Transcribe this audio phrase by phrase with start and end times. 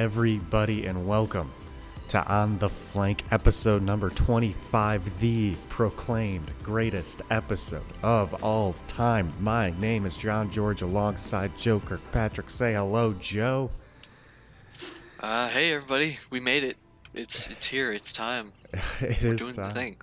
[0.00, 1.52] Everybody, and welcome
[2.08, 9.30] to On the Flank, episode number 25, the proclaimed greatest episode of all time.
[9.40, 12.48] My name is John George alongside Joe Kirkpatrick.
[12.48, 13.70] Say hello, Joe.
[15.20, 16.78] Uh, hey everybody, we made it.
[17.12, 17.92] It's it's here.
[17.92, 18.52] It's time.
[19.02, 19.68] it We're is doing time.
[19.68, 19.96] the thing.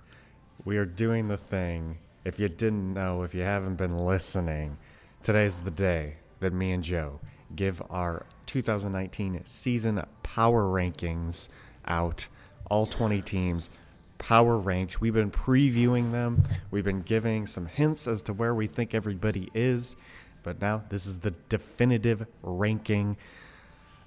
[0.64, 1.98] We are doing the thing.
[2.24, 4.78] If you didn't know, if you haven't been listening,
[5.24, 7.18] today's the day that me and Joe
[7.56, 11.48] give our 2019 season power rankings
[11.86, 12.26] out.
[12.70, 13.70] All 20 teams
[14.18, 15.00] power ranked.
[15.00, 16.42] We've been previewing them.
[16.70, 19.96] We've been giving some hints as to where we think everybody is.
[20.42, 23.16] But now this is the definitive ranking.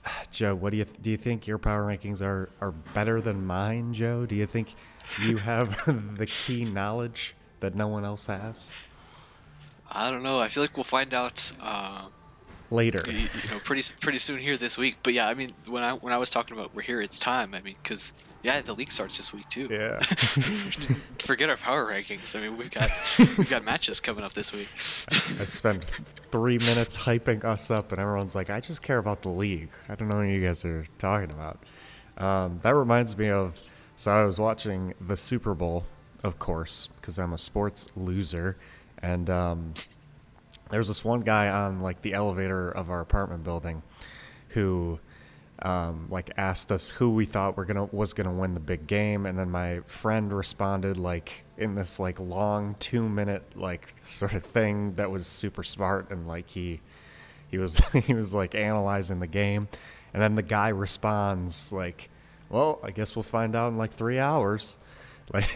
[0.32, 1.12] Joe, what do you do?
[1.12, 4.26] You think your power rankings are are better than mine, Joe?
[4.26, 4.76] Do you think
[5.22, 5.78] you have
[6.18, 8.72] the key knowledge that no one else has?
[9.90, 10.40] I don't know.
[10.40, 11.52] I feel like we'll find out.
[11.62, 12.08] Uh,
[12.72, 14.96] Later, you know, pretty pretty soon here this week.
[15.04, 17.54] But yeah, I mean, when I when I was talking about we're here, it's time.
[17.54, 18.14] I mean, because
[18.44, 19.68] yeah, the league starts this week too.
[19.70, 20.00] yeah.
[21.20, 22.36] Forget our power rankings.
[22.36, 24.70] I mean, we've got we've got matches coming up this week.
[25.40, 25.86] I spent
[26.32, 29.70] three minutes hyping us up, and everyone's like, "I just care about the league.
[29.90, 31.64] I don't know what you guys are talking about."
[32.18, 33.60] Um, that reminds me of.
[33.96, 35.86] So I was watching the Super Bowl,
[36.24, 38.58] of course, because I'm a sports loser,
[39.00, 39.74] and um,
[40.72, 43.84] there was this one guy on like the elevator of our apartment building,
[44.50, 45.00] who
[45.62, 49.26] um, like asked us who we thought were gonna was gonna win the big game,
[49.26, 54.44] and then my friend responded like in this like long two minute like sort of
[54.44, 56.82] thing that was super smart, and like he
[57.50, 59.68] he was he was like analyzing the game,
[60.14, 62.10] and then the guy responds like,
[62.50, 64.78] "Well, I guess we'll find out in like three hours,"
[65.34, 65.50] like,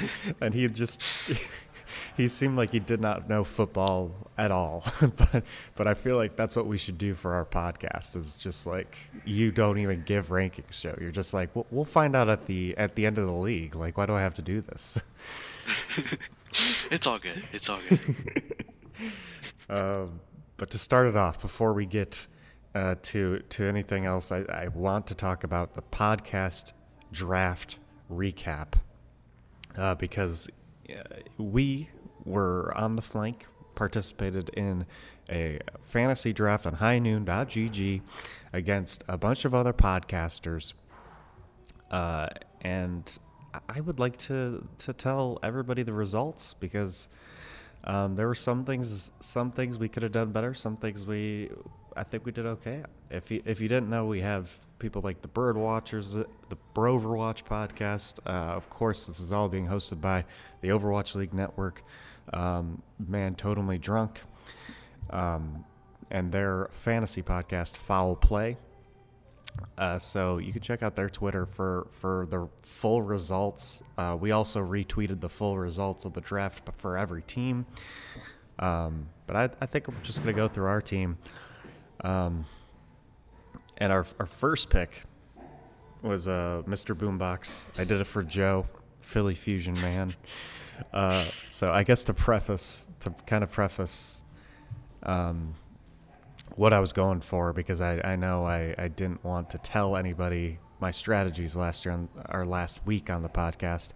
[0.40, 1.00] and he just.
[2.16, 5.44] He seemed like he did not know football at all, but
[5.74, 8.16] but I feel like that's what we should do for our podcast.
[8.16, 10.96] Is just like you don't even give rankings, Joe.
[11.00, 13.74] You're just like we'll, we'll find out at the at the end of the league.
[13.74, 14.98] Like, why do I have to do this?
[16.90, 17.42] It's all good.
[17.52, 18.64] It's all good.
[19.70, 20.20] Um,
[20.58, 22.26] but to start it off, before we get
[22.74, 26.72] uh, to to anything else, I, I want to talk about the podcast
[27.10, 27.78] draft
[28.10, 28.74] recap
[29.78, 30.50] uh, because
[31.38, 31.88] we
[32.24, 34.86] were on the flank, participated in
[35.30, 38.02] a fantasy draft on highnoon.gg
[38.52, 40.74] against a bunch of other podcasters.
[41.90, 42.28] Uh,
[42.60, 43.18] and
[43.68, 47.08] I would like to, to tell everybody the results because
[47.84, 50.54] um, there were some things some things we could have done better.
[50.54, 51.50] Some things we
[51.96, 52.82] I think we did okay.
[53.10, 56.26] If you if you didn't know, we have people like the Bird Watchers, the
[56.74, 58.18] Broverwatch podcast.
[58.26, 60.24] Uh, of course, this is all being hosted by
[60.60, 61.82] the Overwatch League Network.
[62.32, 64.22] Um, Man, totally drunk,
[65.10, 65.64] um,
[66.10, 68.56] and their fantasy podcast, Foul Play.
[69.76, 73.82] Uh, so you can check out their Twitter for for the full results.
[73.98, 77.66] Uh, we also retweeted the full results of the draft for every team.
[78.58, 81.18] Um, but I, I think I'm just gonna go through our team.
[82.02, 82.44] Um,
[83.78, 85.04] and our our first pick
[86.02, 86.94] was uh, Mr.
[86.96, 87.66] Boombox.
[87.78, 88.66] I did it for Joe,
[89.00, 90.12] Philly Fusion man.
[90.92, 94.22] Uh, so I guess to preface to kind of preface
[95.04, 95.54] um,
[96.56, 99.96] what I was going for because I, I know I, I didn't want to tell
[99.96, 103.92] anybody my strategies last year on, or last week on the podcast.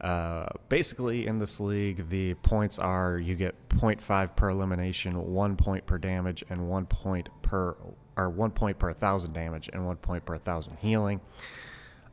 [0.00, 5.84] Uh, basically, in this league, the points are you get 0.5 per elimination, one point
[5.86, 7.76] per damage, and one point per
[8.16, 11.20] or one point per thousand damage, and one point per thousand healing.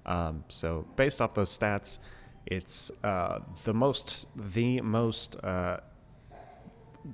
[0.06, 2.00] Um, so based off those stats,
[2.46, 5.78] it's uh, the most the most uh,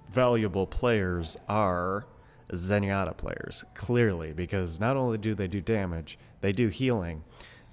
[0.09, 2.05] valuable players are
[2.53, 7.23] Zenyatta players, clearly, because not only do they do damage, they do healing,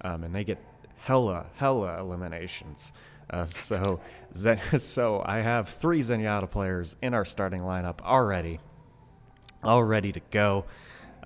[0.01, 0.57] um, and they get
[1.03, 2.93] hella, hella eliminations.
[3.29, 3.99] Uh, so,
[4.77, 8.59] so I have three Zenyatta players in our starting lineup already,
[9.63, 10.65] all ready to go.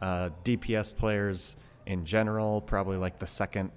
[0.01, 1.55] Uh, DPS players
[1.85, 3.71] in general, probably like the second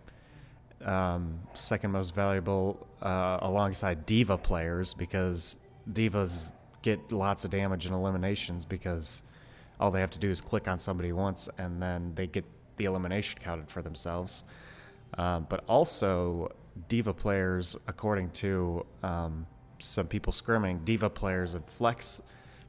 [0.85, 5.57] um, second most valuable uh, alongside D.Va players because
[5.93, 6.53] D.Vas
[6.83, 9.23] get lots of damage and eliminations because
[9.81, 12.45] all they have to do is click on somebody once and then they get
[12.77, 14.45] the elimination counted for themselves.
[15.15, 16.55] Um, but also,
[16.89, 19.47] D.Va players, according to um,
[19.79, 22.21] some people scrimming, D.Va players and flex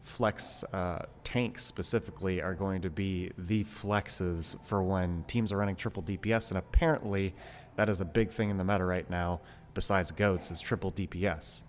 [0.08, 5.76] flex uh, tanks specifically are going to be the flexes for when teams are running
[5.76, 7.36] triple DPS, and apparently
[7.76, 9.42] that is a big thing in the meta right now.
[9.74, 11.62] Besides goats, is triple DPS.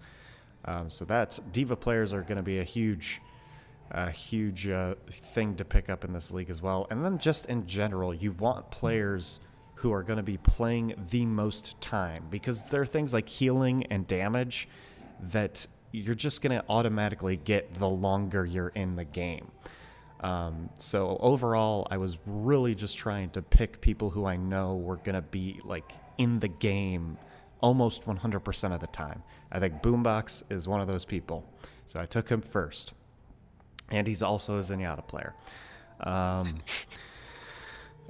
[0.64, 3.20] Um, so that's D.Va players are going to be a huge
[3.90, 6.86] a huge uh, thing to pick up in this league as well.
[6.90, 9.40] And then just in general, you want players
[9.78, 13.84] who are going to be playing the most time because there are things like healing
[13.90, 14.68] and damage
[15.20, 19.50] that you're just going to automatically get the longer you're in the game.
[20.20, 24.96] Um, so overall, I was really just trying to pick people who I know were
[24.96, 27.16] going to be like in the game
[27.60, 29.22] almost 100% of the time.
[29.52, 31.44] I think Boombox is one of those people.
[31.86, 32.94] So I took him first.
[33.90, 35.34] And he's also a Zenyatta player.
[36.00, 36.58] Um,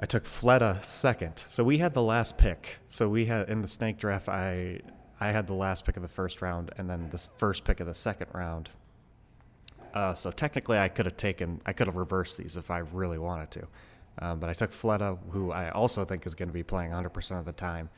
[0.01, 1.45] I took Fleta second.
[1.49, 2.77] So we had the last pick.
[2.87, 4.81] So we had in the snake draft, I
[5.21, 7.87] I had the last pick of the first round, and then the first pick of
[7.87, 8.71] the second round.
[9.93, 13.19] Uh, so technically, I could have taken, I could have reversed these if I really
[13.19, 13.67] wanted to.
[14.21, 17.39] Um, but I took Fleta, who I also think is going to be playing 100%
[17.39, 17.89] of the time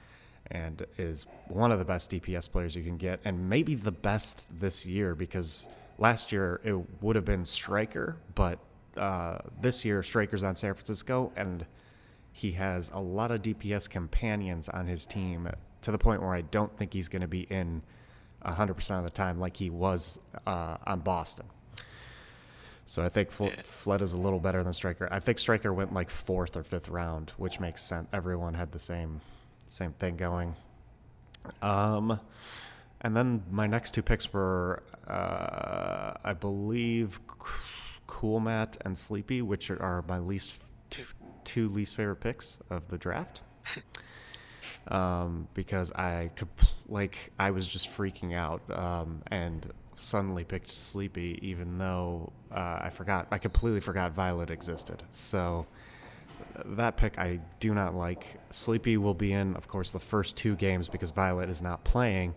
[0.51, 4.45] and is one of the best DPS players you can get, and maybe the best
[4.59, 5.69] this year because
[5.99, 8.59] last year it would have been Striker, but
[8.97, 11.67] uh, this year Striker's on San Francisco, and
[12.33, 15.49] he has a lot of DPS companions on his team
[15.83, 17.83] to the point where I don't think he's going to be in
[18.45, 21.47] 100% of the time like he was uh, on Boston.
[22.87, 23.63] So I think Fl- yeah.
[23.63, 25.09] Fled is a little better than Striker.
[25.13, 28.09] I think Striker went like fourth or fifth round, which makes sense.
[28.13, 29.21] Everyone had the same
[29.69, 30.57] same thing going.
[31.63, 32.19] Um,
[33.01, 37.21] and then my next two picks were, uh, I believe,
[38.09, 40.61] Coolmatt and Sleepy, which are my least
[41.45, 43.43] two, least favorite picks of the draft.
[44.89, 46.49] um, because I could
[46.89, 52.91] like I was just freaking out um, and suddenly picked Sleepy, even though uh, I
[52.91, 55.03] forgot I completely forgot Violet existed.
[55.11, 55.67] So
[56.65, 58.25] that pick I do not like.
[58.51, 62.35] Sleepy will be in, of course, the first two games because Violet is not playing.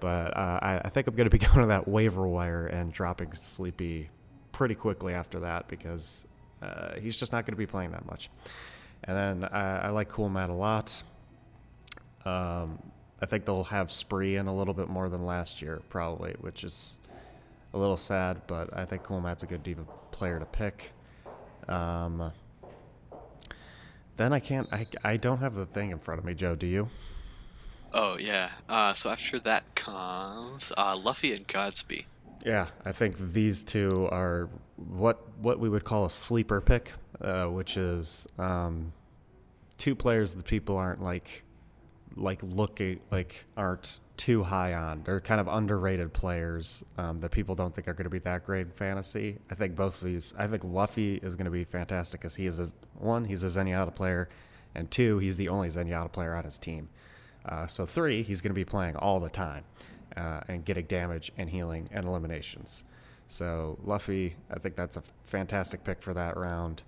[0.00, 2.92] But uh, I, I, think I'm going to be going to that waiver wire and
[2.92, 4.10] dropping Sleepy
[4.52, 6.26] pretty quickly after that because
[6.64, 8.30] uh, he's just not going to be playing that much.
[9.04, 11.02] And then I, I like Coolmatt a lot.
[12.24, 12.78] Um,
[13.20, 16.64] I think they'll have Spree in a little bit more than last year, probably, which
[16.64, 16.98] is
[17.72, 20.92] a little sad, but I think Coolmatt's a good D.Va player to pick.
[21.68, 22.32] Um,
[24.16, 24.68] then I can't.
[24.72, 26.54] I, I don't have the thing in front of me, Joe.
[26.54, 26.88] Do you?
[27.92, 28.50] Oh yeah.
[28.68, 32.04] Uh, so after that comes uh, Luffy and GodsB.
[32.44, 37.46] Yeah, I think these two are what what we would call a sleeper pick, uh,
[37.46, 38.92] which is um,
[39.78, 41.42] two players that people aren't like
[42.16, 45.02] like looking like aren't too high on.
[45.04, 48.44] They're kind of underrated players um, that people don't think are going to be that
[48.44, 49.38] great in fantasy.
[49.50, 50.34] I think both of these.
[50.38, 52.68] I think Luffy is going to be fantastic because he is a,
[52.98, 54.28] one, he's a Zenyatta player,
[54.74, 56.90] and two, he's the only Zenyatta player on his team.
[57.46, 59.64] Uh, so three, he's going to be playing all the time
[60.16, 62.84] uh, and getting damage and healing and eliminations.
[63.26, 66.82] So Luffy, I think that's a fantastic pick for that round.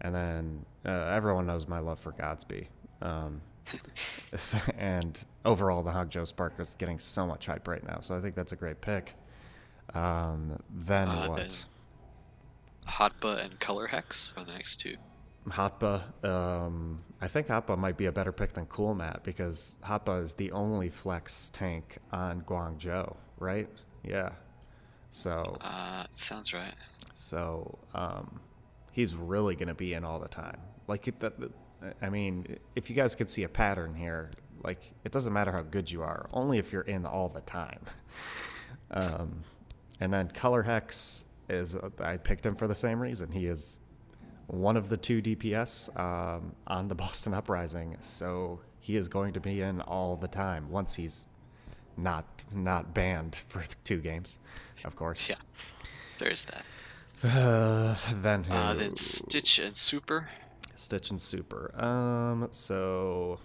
[0.00, 2.66] And then uh, everyone knows my love for GodsB.
[3.00, 3.40] Um,
[4.78, 8.00] and overall, the Hangzhou Spark is getting so much hype right now.
[8.00, 9.14] So I think that's a great pick.
[9.94, 11.36] Um, then uh, what?
[11.36, 11.48] Then
[12.86, 14.96] Hotba and Colourhex are the next two.
[15.48, 20.34] Hotba, um, I think Hotba might be a better pick than Coolmatt because Hotba is
[20.34, 23.68] the only flex tank on Guangzhou, right?
[24.02, 24.30] Yeah.
[25.10, 25.56] So.
[25.60, 26.74] Uh, sounds right.
[27.14, 28.40] So, um,
[28.90, 30.58] he's really going to be in all the time.
[30.88, 31.34] Like that,
[32.02, 34.32] I mean, if you guys could see a pattern here,
[34.64, 37.80] like it doesn't matter how good you are, only if you're in all the time.
[38.90, 39.44] um,
[40.00, 43.30] and then Colourhex is I picked him for the same reason.
[43.30, 43.78] He is
[44.46, 49.40] one of the two DPS um, on the Boston Uprising, so he is going to
[49.40, 51.26] be in all the time once he's
[51.96, 54.38] not not banned for two games,
[54.84, 55.28] of course.
[55.28, 55.36] Yeah,
[56.18, 56.64] there is that.
[57.24, 60.28] Uh, then uh, then Stitch and Super.
[60.74, 61.72] Stitch and Super.
[61.80, 63.38] Um, so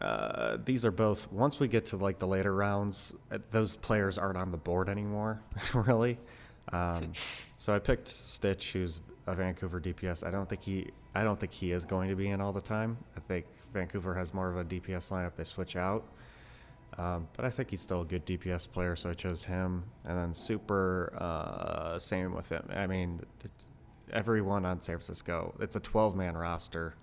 [0.00, 1.30] uh, these are both.
[1.32, 4.88] Once we get to like the later rounds, uh, those players aren't on the board
[4.88, 5.40] anymore,
[5.74, 6.18] really.
[6.72, 7.12] Um,
[7.56, 10.26] so I picked Stitch, who's a Vancouver DPS.
[10.26, 10.90] I don't think he.
[11.14, 12.96] I don't think he is going to be in all the time.
[13.16, 15.34] I think Vancouver has more of a DPS lineup.
[15.36, 16.04] They switch out.
[16.96, 19.84] Um, but I think he's still a good DPS player, so I chose him.
[20.04, 22.66] And then Super, uh, same with him.
[22.74, 23.20] I mean,
[24.12, 25.54] everyone on San Francisco.
[25.60, 26.94] It's a 12 man roster.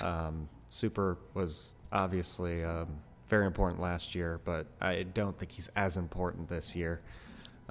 [0.00, 2.88] Um, Super was obviously um,
[3.28, 7.00] very important last year, but I don't think he's as important this year.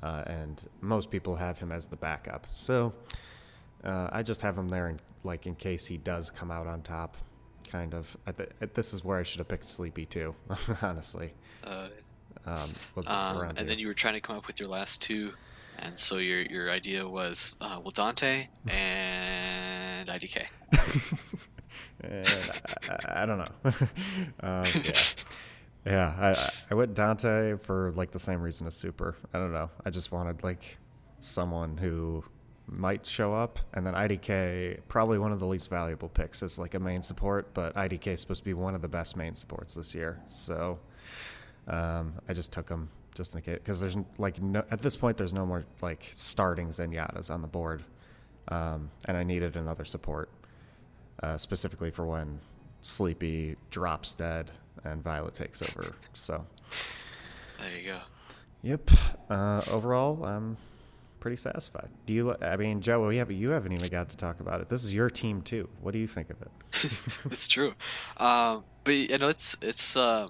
[0.03, 2.45] Uh, and most people have him as the backup.
[2.51, 2.93] So
[3.85, 6.81] uh, I just have him there, in, like in case he does come out on
[6.81, 7.15] top.
[7.69, 8.15] Kind of.
[8.37, 10.35] Th- this is where I should have picked Sleepy too,
[10.81, 11.33] honestly.
[11.63, 11.87] Uh,
[12.45, 15.31] um, was um, and then you were trying to come up with your last two
[15.79, 20.45] And so your your idea was uh, well Danteh and IDK.
[22.01, 22.27] and
[22.89, 23.51] I, I, don't know.
[24.41, 25.01] um, yeah,
[25.85, 26.13] yeah.
[26.17, 29.15] I I went Danteh for like the same reason as Super.
[29.33, 29.69] I don't know.
[29.85, 30.77] I just wanted like
[31.19, 32.23] someone who
[32.67, 36.73] might show up, and then IDK probably one of the least valuable picks as like
[36.73, 39.75] a main support, but IDK is supposed to be one of the best main supports
[39.75, 40.21] this year.
[40.25, 40.79] So
[41.67, 45.17] um, I just took him just in case because there's like no at this point
[45.17, 47.83] there's no more like starting Zenyattas on the board,
[48.47, 50.29] um, and I needed another support
[51.21, 52.39] uh, specifically for when
[52.81, 54.51] Sleepy drops dead
[54.83, 55.95] and Violet takes over.
[56.13, 56.45] So
[57.59, 57.99] there you go.
[58.61, 58.91] Yep.
[59.29, 60.57] Uh, overall, I'm
[61.19, 61.89] pretty satisfied.
[62.05, 62.35] Do you?
[62.41, 64.69] I mean, Joe, we have you haven't even got to talk about it.
[64.69, 65.69] This is your team too.
[65.81, 66.51] What do you think of it?
[67.31, 67.73] it's true,
[68.17, 69.95] um, but you know, it's it's.
[69.95, 70.27] Uh,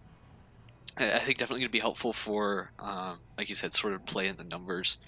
[0.95, 4.27] I think definitely going to be helpful for, um, like you said, sort of play
[4.27, 4.99] in the numbers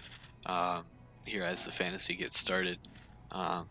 [0.47, 0.85] um,
[1.27, 2.79] here as the fantasy gets started.
[3.31, 3.67] Um,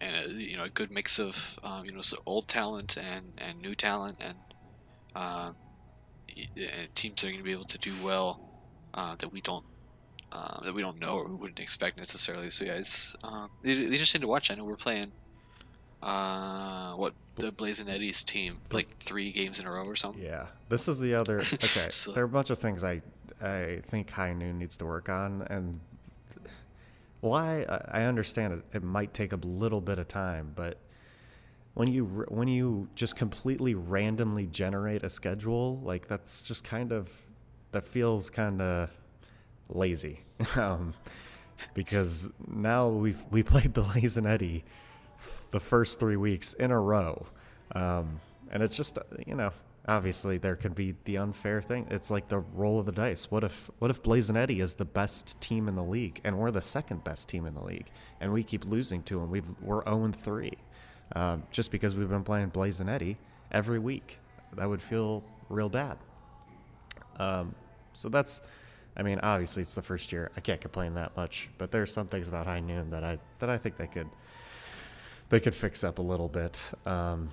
[0.00, 2.96] and a, uh, you know a good mix of um, you know so old talent
[2.96, 4.36] and, and new talent and,
[5.14, 5.52] uh,
[6.56, 8.40] and teams that are going to be able to do well
[8.94, 9.64] uh, that we don't
[10.32, 12.50] uh, that we don't know or we wouldn't expect necessarily.
[12.50, 14.50] So yeah, it's um, interesting to watch.
[14.50, 15.12] I know we're playing
[16.02, 20.22] uh, what the Blazing Eddie's team like three games in a row or something.
[20.22, 21.38] Yeah, this is the other.
[21.54, 23.00] Okay, so, there are a bunch of things I
[23.40, 25.80] I think High Noon needs to work on, and
[27.20, 28.76] why I understand it.
[28.76, 30.78] It might take a little bit of time, but
[31.74, 37.10] when you when you just completely randomly generate a schedule, like that's just kind of
[37.72, 38.90] that feels kind of
[39.68, 40.20] lazy.
[40.56, 40.94] um,
[41.74, 44.64] because now we we played Blazing Eddie
[45.50, 47.26] the first three weeks in a row,
[47.74, 49.52] um, and it's just you know
[49.86, 51.86] obviously there could be the unfair thing.
[51.90, 53.32] It's like the roll of the dice.
[53.32, 56.52] What if what if Blazing Eddie is the best team in the league and we're
[56.52, 57.90] the second best team in the league
[58.20, 59.30] and we keep losing to them?
[59.30, 60.52] we are 0 3
[61.14, 63.16] um, just because we've been playing Blazing Eddie
[63.50, 64.18] every week.
[64.56, 65.98] That would feel real bad.
[67.18, 67.54] Um,
[67.92, 68.42] so that's,
[68.96, 70.30] I mean, obviously it's the first year.
[70.36, 73.50] I can't complain that much, but there's some things about High Noon that I that
[73.50, 74.08] I think they could
[75.28, 76.62] they could fix up a little bit.
[76.86, 77.30] Um,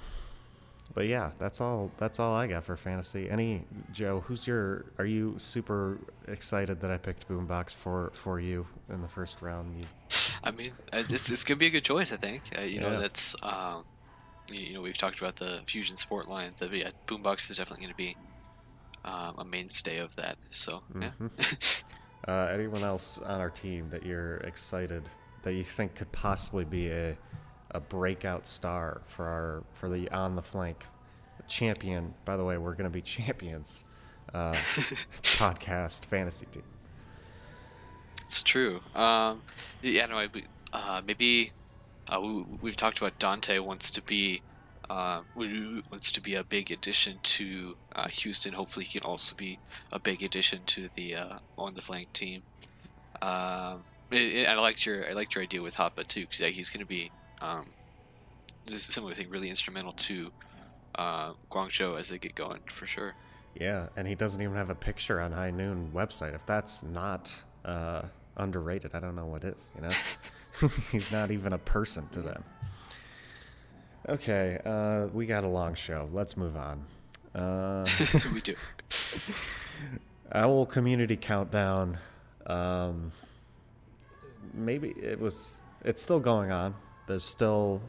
[0.93, 1.91] but yeah, that's all.
[1.97, 3.29] That's all I got for fantasy.
[3.29, 4.21] Any Joe?
[4.21, 4.85] Who's your?
[4.97, 5.97] Are you super
[6.27, 9.77] excited that I picked Boombox for for you in the first round?
[9.77, 9.85] You...
[10.43, 12.11] I mean, uh, it's it's gonna be a good choice.
[12.11, 12.43] I think.
[12.57, 12.81] Uh, you yeah.
[12.81, 13.83] know, that's um,
[14.49, 16.51] you know we've talked about the Fusion Sport line.
[16.57, 18.17] That yeah, Boombox is definitely gonna be
[19.05, 20.37] um, a mainstay of that.
[20.49, 21.11] So yeah.
[21.19, 21.85] Mm-hmm.
[22.27, 25.09] uh, anyone else on our team that you're excited
[25.43, 27.17] that you think could possibly be a
[27.71, 30.85] a breakout star for our for the on the flank
[31.47, 32.13] champion.
[32.25, 33.83] By the way, we're going to be champions.
[34.33, 34.53] Uh,
[35.23, 36.63] podcast fantasy team.
[38.31, 38.79] It's true.
[38.95, 39.41] Um,
[39.81, 40.25] yeah, no,
[40.71, 41.51] uh, maybe
[42.09, 42.21] uh,
[42.61, 44.41] we, have talked about Danteh wants to be
[44.89, 48.53] uh, wants to be a big addition to uh, Houston.
[48.53, 49.59] Hopefully, he can also be
[49.91, 52.43] a big addition to the uh, on the flank team.
[53.21, 53.83] Um,
[54.13, 56.85] I liked your I liked your idea with Hotba too, because yeah, he's going to
[56.85, 57.11] be
[57.41, 57.65] um,
[58.63, 60.31] this is similar thing, really instrumental to
[60.95, 63.13] uh, Guangzhou as they get going for sure.
[63.59, 66.33] Yeah, and he doesn't even have a picture on High Noon website.
[66.33, 67.33] If that's not
[67.65, 68.03] uh,
[68.37, 69.71] underrated, I don't know what is.
[69.75, 69.91] You know,
[70.91, 72.43] he's not even a person to them.
[74.09, 76.09] Okay, uh, we got a long show.
[76.11, 76.85] Let's move on.
[77.35, 77.87] Uh,
[78.33, 78.55] we do.
[80.33, 81.97] Owl Community Countdown.
[82.47, 83.11] Um,
[84.53, 85.61] maybe it was.
[85.85, 86.75] It's still going on.
[87.07, 87.81] There's still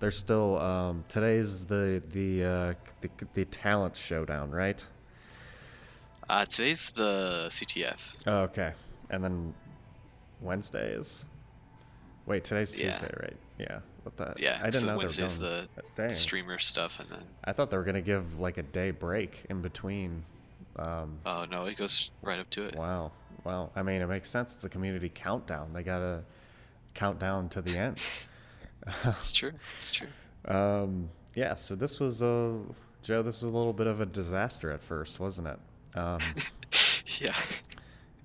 [0.00, 4.84] there's still um, today's the the, uh, the the talent showdown, right?
[6.28, 8.14] Uh, today's the CTF.
[8.26, 8.72] Oh, okay,
[9.10, 9.54] and then
[10.40, 11.26] Wednesdays.
[12.26, 12.90] Wait, today's yeah.
[12.90, 13.36] Tuesday, right?
[13.58, 13.80] Yeah.
[14.02, 14.40] What that?
[14.40, 14.58] Yeah.
[14.60, 16.10] I didn't so know Wednesday's the Dang.
[16.10, 17.22] streamer stuff, and then.
[17.44, 20.24] I thought they were gonna give like a day break in between.
[20.76, 21.66] Um, oh no!
[21.66, 22.76] It goes right up to it.
[22.76, 23.12] Wow.
[23.44, 24.54] Well, I mean, it makes sense.
[24.54, 25.72] It's a community countdown.
[25.72, 26.22] They gotta
[26.94, 28.00] count down to the end.
[29.06, 29.52] it's true.
[29.78, 30.08] It's true.
[30.44, 31.54] Um, yeah.
[31.54, 32.58] So this was a
[33.02, 33.22] Joe.
[33.22, 35.58] This was a little bit of a disaster at first, wasn't it?
[35.98, 36.18] Um,
[37.18, 37.34] yeah.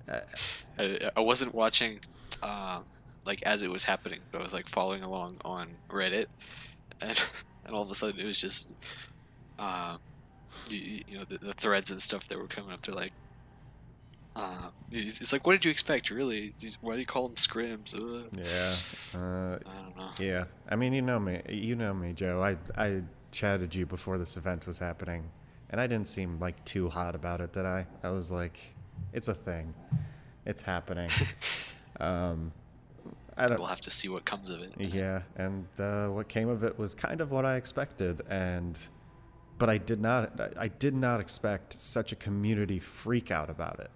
[0.10, 2.00] I, I, wasn't watching,
[2.42, 2.82] uh,
[3.26, 6.28] like as it was happening, but I was like following along on Reddit,
[7.02, 7.22] and
[7.66, 8.74] and all of a sudden it was just,
[9.60, 9.98] uh,
[10.70, 12.82] you, you know, the, the threads and stuff that were coming up.
[12.82, 13.14] They're like,
[14.36, 16.10] uh, it's like, what did you expect?
[16.10, 16.54] Really?
[16.82, 17.96] Why do you call them scrims?
[17.96, 18.28] Ugh.
[18.34, 19.20] Yeah.
[19.20, 20.10] Uh, I don't know.
[20.20, 20.46] Yeah.
[20.70, 21.42] I mean, you know me.
[21.48, 22.42] You know me, Joe.
[22.42, 25.30] I I chatted you before this event was happening,
[25.70, 27.86] and I didn't seem like too hot about it, did I?
[28.04, 28.58] I was like,
[29.14, 29.74] it's a thing.
[30.46, 31.10] It's happening.
[32.00, 32.52] um,
[33.38, 33.60] I don't.
[33.60, 34.74] We'll have to see what comes of it.
[34.78, 38.80] Yeah, and uh, what came of it was kind of what I expected, and
[39.58, 40.40] but I did not.
[40.58, 43.90] I did not expect such a community freak out about it.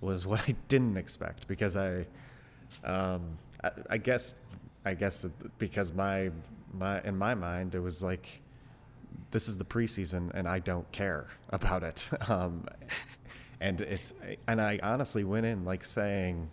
[0.00, 2.06] Was what I didn't expect because I,
[2.84, 4.34] um, I, I guess,
[4.84, 5.26] I guess
[5.58, 6.30] because my
[6.72, 8.42] my in my mind it was like,
[9.30, 12.08] this is the preseason and I don't care about it.
[12.28, 12.66] Um,
[13.64, 14.12] and it's
[14.46, 16.50] and I honestly went in like saying,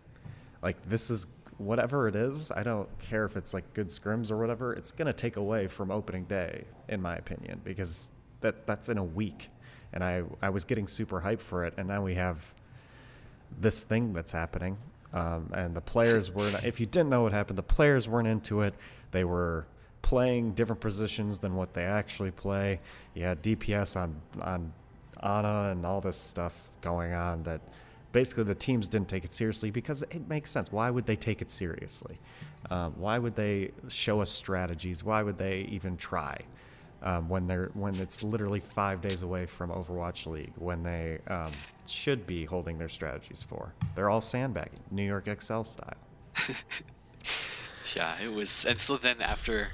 [0.64, 1.28] like this is
[1.58, 5.14] whatever it is, I don't care if it's like good scrims or whatever, it's to
[5.14, 9.50] take away from opening day, in my opinion, because that that's in a week.
[9.92, 11.74] And I, I was getting super hyped for it.
[11.78, 12.54] And now we have
[13.60, 14.78] this thing that's happening.
[15.14, 16.64] Um, and the players weren't.
[16.64, 18.74] if you didn't know what happened, the players weren't into it.
[19.12, 19.68] They were
[20.02, 22.80] playing different positions than what they actually play.
[23.14, 24.72] You had DPS on, on
[25.20, 27.62] Ana and all this stuff going on that
[28.12, 30.72] basically the teams didn't take it seriously because it makes sense.
[30.72, 32.16] Why would they take it seriously?
[32.70, 35.04] Um, why would they show us strategies?
[35.04, 36.40] Why would they even try
[37.04, 41.52] um, when they're when it's literally five days away from Overwatch League when they um,
[41.86, 43.74] should be holding their strategies for?
[43.96, 45.98] They're all sandbagging, New York Excel style.
[47.96, 49.70] yeah, it was, and so then after.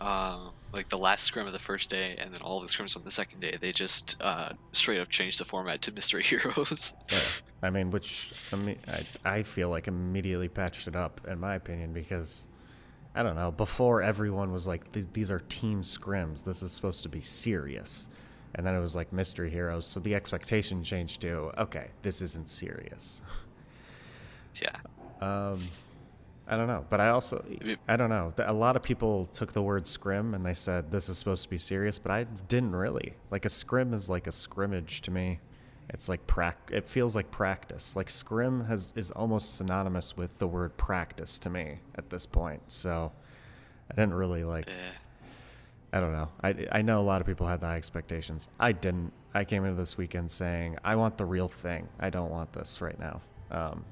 [0.00, 3.04] Uh, like the last scrim of the first day and then all the scrims on
[3.04, 6.96] the second day, they just uh, straight up changed the format to mystery heroes.
[7.10, 7.18] yeah.
[7.62, 11.54] I mean, which I mean, I, I feel like immediately patched it up in my
[11.54, 12.48] opinion because
[13.14, 13.50] I don't know.
[13.50, 16.44] Before everyone was like, these, these are team scrims.
[16.44, 18.08] This is supposed to be serious,
[18.54, 19.86] and then it was like mystery heroes.
[19.86, 23.22] So the expectation changed to okay, this isn't serious.
[24.60, 24.76] yeah.
[25.20, 25.60] Um,
[26.46, 27.44] I don't know, but I also
[27.88, 28.32] I don't know.
[28.38, 31.48] A lot of people took the word scrim and they said this is supposed to
[31.48, 33.14] be serious, but I didn't really.
[33.30, 35.40] Like a scrim is like a scrimmage to me.
[35.88, 36.70] It's like prac.
[36.72, 37.96] It feels like practice.
[37.96, 42.62] Like scrim has is almost synonymous with the word practice to me at this point.
[42.68, 43.12] So
[43.90, 44.66] I didn't really like.
[44.66, 44.74] Yeah.
[45.92, 46.28] I don't know.
[46.42, 48.48] I I know a lot of people had high expectations.
[48.58, 49.12] I didn't.
[49.34, 51.88] I came into this weekend saying I want the real thing.
[52.00, 53.20] I don't want this right now.
[53.50, 53.84] Um,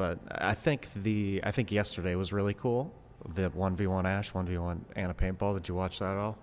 [0.00, 2.90] but I think the I think yesterday was really cool.
[3.34, 5.52] The one v one Ashe, one v one Ana paintball.
[5.52, 6.38] Did you watch that at all?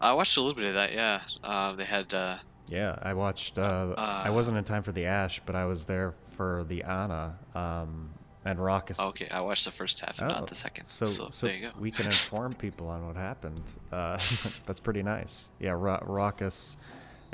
[0.00, 0.94] I watched a little bit of that.
[0.94, 2.14] Yeah, uh, they had.
[2.14, 3.58] Uh, yeah, I watched.
[3.58, 6.82] Uh, I uh, wasn't in time for the Ashe, but I was there for the
[6.84, 8.08] Ana um,
[8.46, 8.98] and Rawkus.
[9.10, 10.86] Okay, I watched the first half oh, not the second.
[10.86, 11.74] So, so, so there you go.
[11.78, 13.70] we can inform people on what happened.
[13.92, 14.18] Uh,
[14.64, 15.50] that's pretty nice.
[15.60, 16.76] Yeah, Ra- Rawkus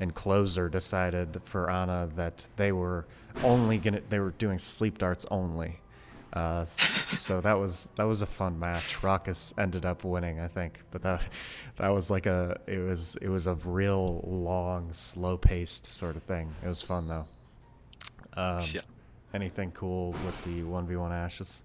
[0.01, 3.07] and Closer decided for Ana that they were
[3.45, 5.81] only gonna they were doing sleep darts only.
[6.33, 8.97] Uh, so that was that was a fun match.
[9.01, 11.23] Rawkus ended up winning, I think, but that
[11.77, 16.23] that was like a it was it was a real long, slow paced sort of
[16.25, 16.55] thing.
[16.65, 17.27] It was fun though.
[18.35, 18.81] Um, yeah.
[19.35, 21.63] Anything cool with the one v one Ashes?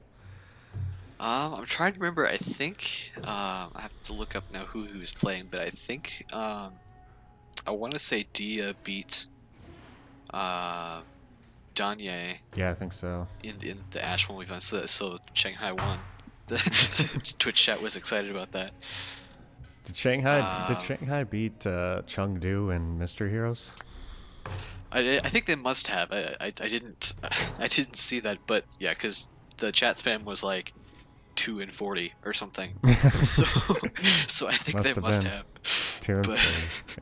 [1.19, 2.28] Um, I'm trying to remember.
[2.28, 6.26] I think um, I have to look up now who who's playing, but I think
[6.34, 6.73] um,
[7.65, 9.28] I want to say Diya beat
[10.34, 11.02] uh,
[11.75, 12.38] Danye.
[12.55, 13.27] Yeah, I think so.
[13.43, 15.99] In in the Ashe one we found so so Shanghai won.
[16.47, 16.57] The
[17.39, 18.71] Twitch chat was excited about that.
[19.86, 23.71] Did Shanghai um, did Shanghai beat uh, Chengdu in Mystery Heroes?
[24.91, 26.12] I, I think they must have.
[26.12, 27.13] I, I, I didn't
[27.59, 30.73] I didn't see that, but yeah, because the chat spam was like
[31.36, 32.74] two and forty or something.
[33.22, 33.43] so
[34.28, 35.32] so I think must they have must been.
[35.32, 35.46] have.
[36.00, 36.39] Two and but,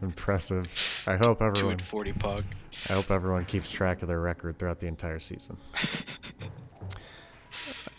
[0.01, 0.71] impressive.
[1.07, 2.45] I hope everyone two and forty pug.
[2.89, 5.57] I hope everyone keeps track of their record throughout the entire season.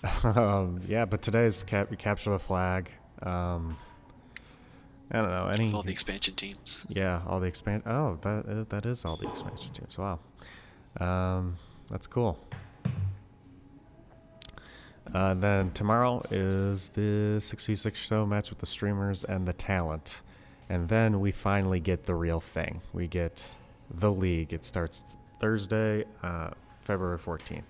[0.25, 2.91] um, yeah, but today's cap- capture the flag.
[3.23, 3.77] Um,
[5.11, 5.73] I don't know any.
[5.73, 6.87] all the expansion teams.
[6.89, 7.83] Yeah, all the expand.
[7.87, 9.99] Oh, that that is all the expansion teams.
[9.99, 10.21] Wow,
[10.99, 11.57] um,
[11.91, 12.39] that's cool.
[15.13, 20.23] Uh, then tomorrow is the 6v6 show match with the streamers and the talent.
[20.69, 22.81] And then we finally get the real thing.
[22.93, 23.55] We get
[23.91, 24.53] the league.
[24.53, 25.03] It starts
[25.41, 27.63] Thursday, uh, February 14th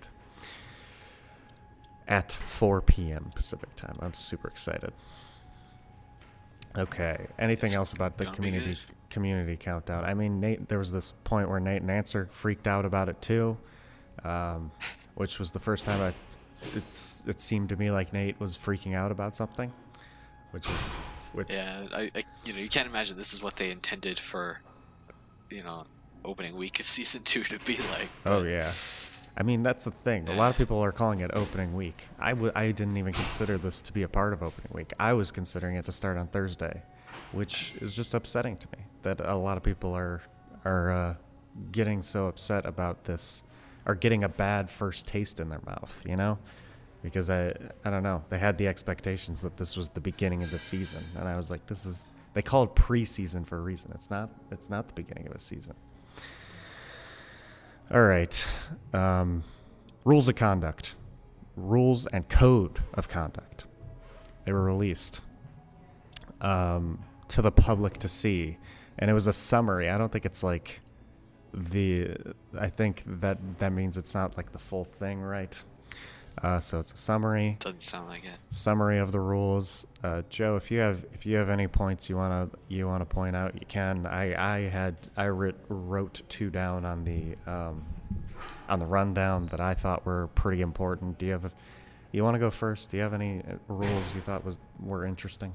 [2.07, 3.29] at 4 p.m.
[3.35, 3.93] Pacific time.
[4.01, 4.93] I'm super excited.
[6.77, 7.27] Okay.
[7.39, 8.77] Anything it's else about the community
[9.09, 10.03] community countdown?
[10.03, 10.67] I mean, Nate.
[10.67, 13.57] There was this point where Nate Nanzer freaked out about it too,
[14.23, 14.71] um,
[15.15, 16.13] which was the first time I.
[16.73, 19.71] It's it seemed to me like Nate was freaking out about something,
[20.51, 20.93] which is.
[21.33, 24.61] Which, yeah, I, I you know you can't imagine this is what they intended for,
[25.49, 25.85] you know,
[26.23, 28.09] opening week of season two to be like.
[28.25, 28.71] Oh yeah,
[29.35, 30.29] I mean that's the thing.
[30.29, 32.07] A lot of people are calling it opening week.
[32.19, 34.93] I w- I didn't even consider this to be a part of opening week.
[34.99, 36.83] I was considering it to start on Thursday,
[37.31, 40.21] which is just upsetting to me that a lot of people are
[40.65, 41.15] are uh,
[41.71, 43.43] getting so upset about this
[43.85, 46.37] are getting a bad first taste in their mouth, you know?
[47.01, 47.49] Because I
[47.83, 48.23] I don't know.
[48.29, 51.51] They had the expectations that this was the beginning of the season, and I was
[51.51, 53.91] like, this is they call it preseason for a reason.
[53.93, 55.75] It's not it's not the beginning of a season.
[57.91, 58.47] All right.
[58.93, 59.43] Um,
[60.05, 60.95] rules of conduct.
[61.55, 63.65] Rules and code of conduct.
[64.45, 65.21] They were released
[66.41, 68.57] um, to the public to see.
[68.97, 69.89] And it was a summary.
[69.89, 70.79] I don't think it's like
[71.53, 72.15] the.
[72.57, 75.61] I think that that means it's not like the full thing, right?
[76.41, 77.57] Uh, so it's a summary.
[77.59, 78.37] Doesn't sound like it.
[78.49, 79.85] Summary of the rules.
[80.03, 83.35] Uh, Joe, if you have if you have any points you wanna you wanna point
[83.35, 84.05] out, you can.
[84.05, 87.85] I I had I writ, wrote two down on the um,
[88.67, 91.19] on the rundown that I thought were pretty important.
[91.19, 91.45] Do you have?
[91.45, 91.51] A,
[92.11, 92.91] you want to go first?
[92.91, 95.53] Do you have any uh, rules you thought was were interesting?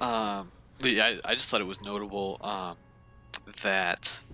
[0.00, 0.50] Um,
[0.82, 2.76] I, I just thought it was notable um,
[3.62, 4.24] that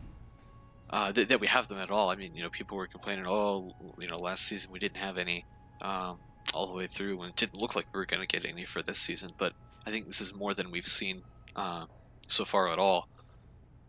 [0.92, 2.10] uh, th- that we have them at all.
[2.10, 5.18] I mean, you know, people were complaining, oh, you know, last season we didn't have
[5.18, 5.44] any
[5.82, 6.18] um,
[6.52, 8.64] all the way through, when it didn't look like we were going to get any
[8.64, 9.30] for this season.
[9.38, 9.52] But
[9.86, 11.22] I think this is more than we've seen
[11.56, 11.86] uh,
[12.26, 13.08] so far at all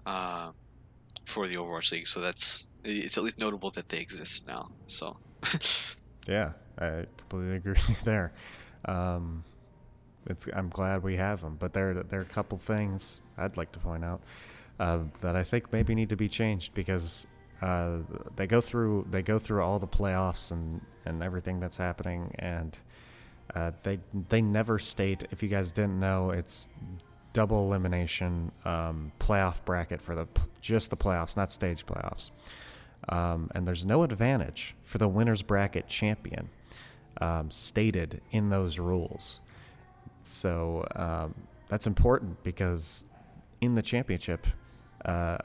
[0.05, 0.51] uh,
[1.25, 2.07] for the Overwatch League.
[2.07, 4.71] So that's it's at least notable that they exist now.
[4.87, 5.17] So.
[6.27, 8.31] yeah, I completely agree there.
[8.85, 9.43] Um,
[10.27, 13.71] it's I'm glad we have them, but there there are a couple things I'd like
[13.71, 14.21] to point out
[14.81, 17.27] uh, that I think maybe need to be changed because
[17.61, 17.97] uh,
[18.35, 22.75] they go through they go through all the playoffs and and everything that's happening, and
[23.53, 25.23] uh, they they never state.
[25.29, 26.67] If you guys didn't know, it's
[27.33, 30.27] double elimination um, playoff bracket for the
[30.61, 32.31] just the playoffs, not stage playoffs.
[33.07, 36.49] Um, and there's no advantage for the winners bracket champion
[37.19, 39.41] um, stated in those rules.
[40.23, 41.35] So um,
[41.67, 43.05] that's important because
[43.59, 44.45] in the championship,
[45.05, 45.37] uh,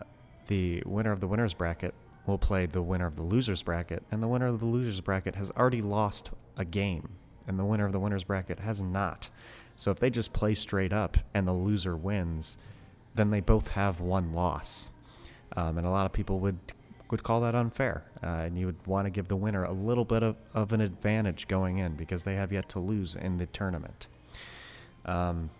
[0.48, 1.94] the winner of the winners bracket
[2.26, 5.36] will play the winner of the losers bracket, and the winner of the losers bracket
[5.36, 7.10] has already lost a game,
[7.46, 9.28] and the winner of the winners bracket has not.
[9.76, 12.58] So if they just play straight up and the loser wins,
[13.14, 14.88] then they both have one loss.
[15.56, 16.58] Um, and a lot of people would
[17.10, 20.04] would call that unfair, uh, and you would want to give the winner a little
[20.04, 23.46] bit of, of an advantage going in because they have yet to lose in the
[23.46, 24.08] tournament.
[25.04, 25.50] Um,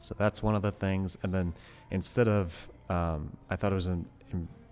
[0.00, 1.16] so that's one of the things.
[1.22, 1.54] And then
[1.92, 4.06] instead of, um, I thought it was an,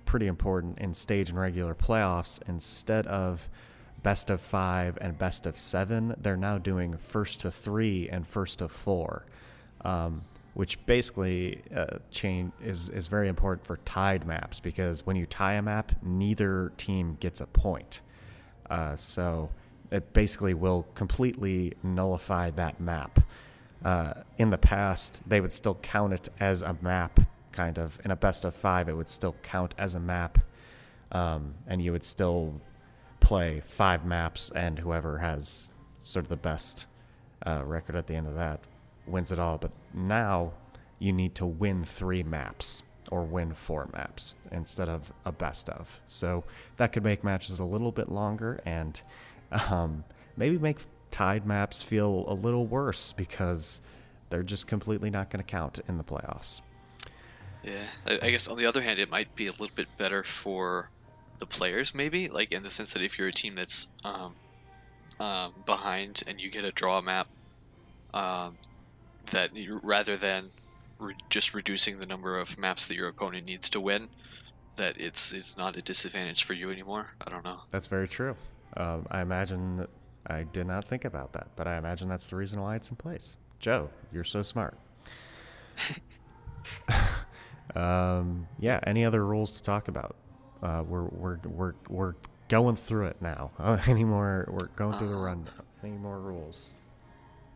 [0.04, 3.48] pretty important in stage and regular playoffs, instead of
[4.02, 8.58] best of five and best of seven, they're now doing first to three and first
[8.58, 9.24] to four.
[9.82, 15.26] Um, which basically uh, change is is very important for tied maps because when you
[15.26, 18.00] tie a map, neither team gets a point.
[18.68, 19.50] Uh, so
[19.90, 23.20] it basically will completely nullify that map.
[23.84, 27.20] Uh, in the past, they would still count it as a map,
[27.52, 28.00] kind of.
[28.04, 30.38] In a best of five, it would still count as a map,
[31.12, 32.60] um, and you would still
[33.20, 36.86] play five maps, and whoever has sort of the best
[37.46, 38.60] uh, record at the end of that
[39.06, 39.58] wins it all.
[39.58, 40.52] But now
[40.98, 46.00] you need to win three maps or win four maps instead of a best of.
[46.06, 46.44] So
[46.76, 49.00] that could make matches a little bit longer and
[49.70, 50.04] um,
[50.36, 50.78] maybe make
[51.10, 53.80] tied maps feel a little worse because
[54.30, 56.62] they're just completely not going to count in the playoffs.
[57.62, 60.90] Yeah, I, guess on the other hand, it might be a little bit better for
[61.38, 64.34] the players, maybe, like in the sense that if you're a team that's um,
[65.20, 67.28] um, behind and you get a draw map,
[68.14, 68.58] um,
[69.30, 70.50] that you, rather than
[70.98, 74.08] re- just reducing the number of maps that your opponent needs to win,
[74.76, 77.12] that it's it's not a disadvantage for you anymore.
[77.24, 77.60] I don't know.
[77.70, 78.36] That's very true.
[78.76, 79.86] Um, I imagine
[80.26, 82.96] I did not think about that, but I imagine that's the reason why it's in
[82.96, 83.36] place.
[83.58, 84.76] Joe, you're so smart.
[87.74, 88.80] um, yeah.
[88.86, 90.16] Any other rules to talk about?
[90.62, 92.14] Uh, we're we're we're we're
[92.48, 93.50] going through it now.
[93.58, 94.46] Uh, any more?
[94.48, 95.54] We're going through the uh, rundown.
[95.82, 96.72] Any more rules?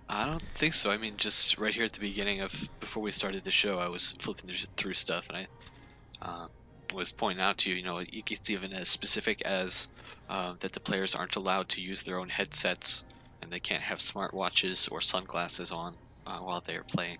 [0.08, 0.90] I don't think so.
[0.90, 3.88] I mean, just right here at the beginning of before we started the show, I
[3.88, 5.46] was flipping through stuff and I
[6.22, 6.46] uh,
[6.94, 9.88] was pointing out to you, you know, it gets even as specific as
[10.28, 13.04] uh, that the players aren't allowed to use their own headsets
[13.42, 17.16] and they can't have smartwatches or sunglasses on uh, while they are playing.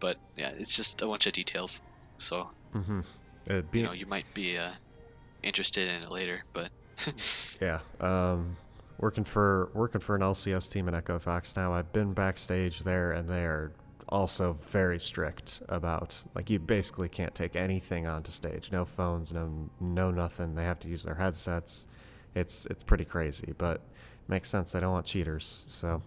[0.00, 1.82] But yeah, it's just a bunch of details.
[2.18, 3.00] So, mm-hmm.
[3.70, 3.78] be...
[3.78, 4.70] you know, you might be uh,
[5.42, 6.70] interested in it later, but
[7.60, 7.80] yeah.
[8.00, 8.56] Um,
[8.98, 11.72] working for working for an LCS team in Echo Fox now.
[11.72, 13.72] I've been backstage there, and they are
[14.08, 18.70] also very strict about like you basically can't take anything onto stage.
[18.72, 20.54] No phones, no no nothing.
[20.54, 21.86] They have to use their headsets.
[22.34, 23.80] It's it's pretty crazy, but
[24.28, 24.72] makes sense.
[24.72, 25.64] They don't want cheaters.
[25.68, 26.02] So.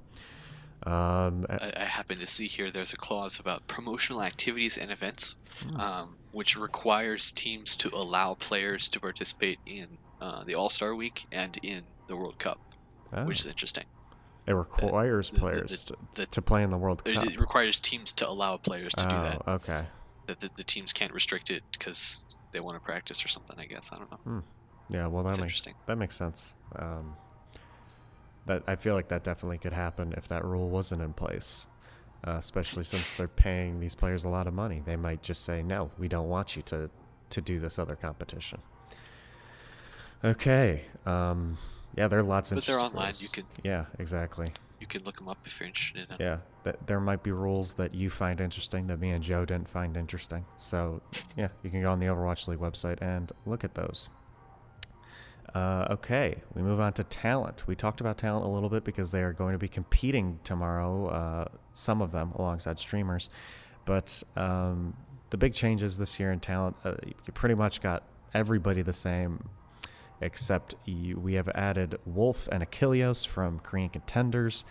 [0.84, 5.36] Um, I, I, happen to see here there's a clause about promotional activities and events.
[5.78, 11.26] Um, which requires teams to allow players to participate in uh, the All Star Week
[11.32, 12.60] and in the World Cup,
[13.14, 13.26] Oh.
[13.26, 13.86] which is interesting.
[14.46, 17.26] It requires the- players the- to, the- to play in the World Cup.
[17.26, 19.48] it requires teams to allow players to do oh, that.
[19.48, 19.86] okay.
[20.28, 23.58] That the, teams can't restrict it because they want to practice or something.
[23.60, 24.44] I guess I don't know.
[24.90, 25.74] Yeah, well, that It's makes interesting.
[25.86, 26.56] that makes sense.
[26.76, 27.16] Um,
[28.46, 31.68] that I feel like that definitely could happen if that rule wasn't in place,
[32.26, 34.82] uh, especially since they're paying these players a lot of money.
[34.86, 36.90] They might just say, "No, we don't want you to
[37.30, 38.60] to do this other competition."
[40.24, 40.84] Okay.
[41.06, 41.58] Um,
[41.96, 42.58] yeah, there are lots of.
[42.58, 43.22] But they're online, rules.
[43.22, 44.48] you could- Yeah, exactly.
[44.80, 46.20] You can look them up if you're interested in it.
[46.22, 49.68] Yeah, th- there might be rules that you find interesting that me and Joe didn't
[49.70, 50.46] find interesting.
[50.58, 51.02] So,
[51.36, 54.10] yeah, you can go on the Overwatch League website and look at those.
[55.56, 57.64] Uh, okay, we move on to talent.
[57.68, 61.08] We talked about talent a little bit because they are going to be competing tomorrow,
[61.08, 63.30] uh, some of them alongside streamers.
[63.86, 64.96] But um,
[65.30, 69.50] the big changes this year in talent, uh, you pretty much got everybody the same,
[70.22, 74.66] except you, we have added Wolf and Achilios from Korean Contenders.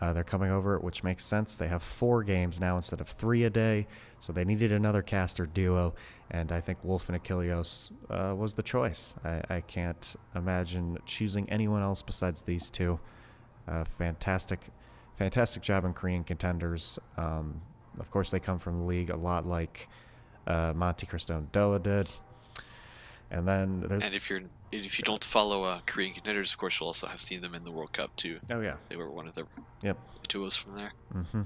[0.00, 1.56] Uh, they're coming over, which makes sense.
[1.56, 3.86] They have four games now instead of three a day,
[4.20, 5.94] so they needed another caster duo,
[6.30, 9.16] and I think Wolf and Achilios uh, was the choice.
[9.24, 13.00] I, I can't imagine choosing anyone else besides these two.
[13.66, 14.60] Uh, fantastic,
[15.16, 16.98] fantastic job in Korean contenders.
[17.16, 17.60] Um,
[17.98, 19.88] of course, they come from the league a lot like
[20.46, 22.08] uh, MonteCristo and Doa did.
[23.30, 26.80] And then there's And if you're if you don't follow uh, Korean contenders, of course
[26.80, 28.38] you'll also have seen them in the World Cup too.
[28.50, 29.46] oh yeah, They were one of the
[29.82, 29.98] yep.
[30.28, 30.92] duos from there.
[31.14, 31.42] Mm-hmm.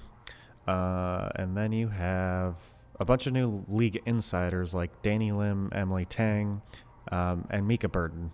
[0.67, 2.57] Uh, and then you have
[3.01, 6.63] a bunch of new league insiders like Danny Lim, Emily Tang,
[7.11, 8.31] um, and Mica Burton.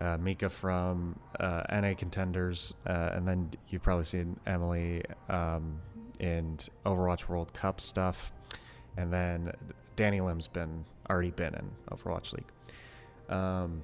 [0.00, 5.78] Uh, Mica from uh, NA Contenders, uh, and then you've probably seen Emily um,
[6.18, 8.32] in Overwatch World Cup stuff,
[8.96, 9.52] and then
[9.96, 12.46] Danny Lim's been already been in Overwatch League.
[13.28, 13.82] Um,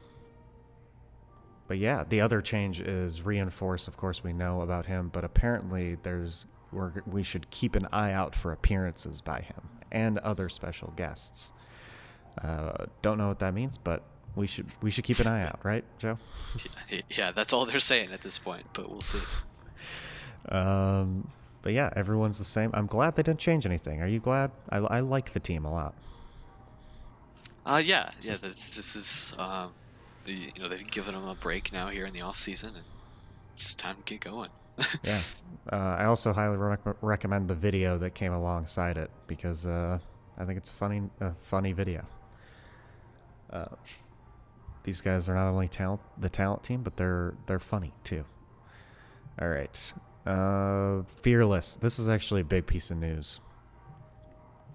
[1.68, 3.88] but yeah, the other change is reinforce.
[3.88, 8.12] Of course, we know about him, but apparently there's we're, we should keep an eye
[8.12, 11.52] out for appearances by him and other special guests.
[12.42, 14.02] Uh, don't know what that means, but
[14.35, 16.18] we should we should keep an eye out, right, Joe?
[17.11, 19.20] Yeah, that's all they're saying at this point, but we'll see.
[20.48, 22.70] Um, but yeah, everyone's the same.
[22.72, 24.00] I'm glad they didn't change anything.
[24.00, 24.52] Are you glad?
[24.68, 25.92] I, I like the team a lot.
[27.64, 28.37] Uh, yeah, yeah.
[28.37, 29.72] This, this is um,
[30.32, 32.84] you know they've given them a break now here in the off season, and
[33.54, 34.50] it's time to get going.
[35.02, 35.22] Yeah.
[35.72, 39.98] Uh, I also highly rec- recommend the video that came alongside it because uh,
[40.38, 42.04] I think it's a funny, a funny video.
[43.50, 43.64] Uh,
[44.84, 48.24] these guys are not only talent, the talent team, but they're they're funny too.
[49.40, 49.92] All right.
[50.24, 51.76] Uh, Fearless.
[51.76, 53.40] This is actually a big piece of news,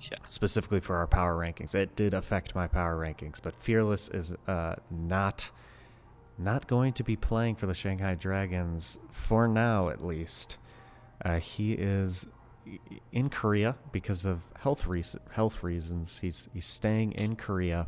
[0.01, 1.75] yeah, specifically for our power rankings.
[1.75, 5.51] It did affect my power rankings, but Fearless is uh, not
[6.37, 10.57] not going to be playing for the Shanghai Dragons for now, at least.
[11.23, 12.27] Uh, he is
[13.11, 16.19] in Korea because of health reas health reasons.
[16.19, 17.87] He's he's staying in Korea,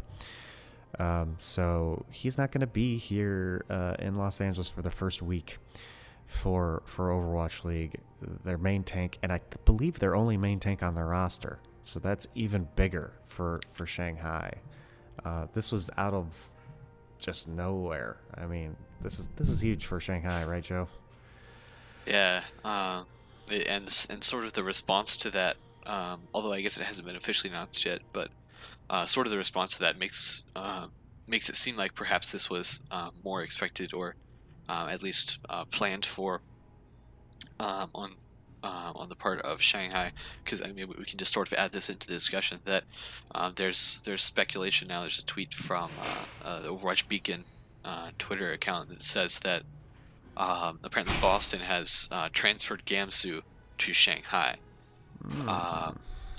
[0.99, 5.21] um, so he's not going to be here uh, in Los Angeles for the first
[5.21, 5.57] week
[6.27, 7.99] for for Overwatch League.
[8.43, 11.59] Their main tank, and I believe their only main tank on their roster.
[11.83, 14.53] So that's even bigger for for Shanghai.
[15.23, 16.49] Uh, this was out of
[17.19, 18.17] just nowhere.
[18.35, 20.87] I mean, this is this is huge for Shanghai, right, Joe?
[22.05, 22.43] yeah.
[23.51, 27.05] It- and and sort of the response to that, um, although I guess it hasn't
[27.05, 28.29] been officially announced yet, but
[28.89, 30.87] uh, sort of the response to that makes uh,
[31.27, 34.15] makes it seem like perhaps this was uh, more expected or
[34.69, 36.41] uh, at least uh, planned for
[37.59, 38.11] um, on
[38.63, 40.13] uh, on the part of Shanghai.
[40.43, 42.83] Because I mean, we can just sort of add this into the discussion that
[43.35, 45.01] um, there's there's speculation now.
[45.01, 47.43] There's a tweet from uh, uh, the Overwatch Beacon
[47.85, 49.63] uh, Twitter account that says that
[50.37, 53.41] um, apparently Boston has uh, transferred Gamsu
[53.77, 54.57] to Shanghai,
[55.47, 55.91] uh,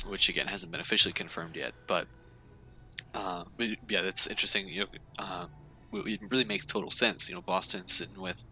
[0.07, 1.75] which again hasn't been officially confirmed yet.
[1.87, 2.07] But,
[3.15, 4.69] uh, but yeah, that's interesting.
[4.69, 4.87] You know,
[5.19, 5.47] uh,
[5.93, 7.29] it really makes total sense.
[7.29, 8.45] You know, Boston's sitting with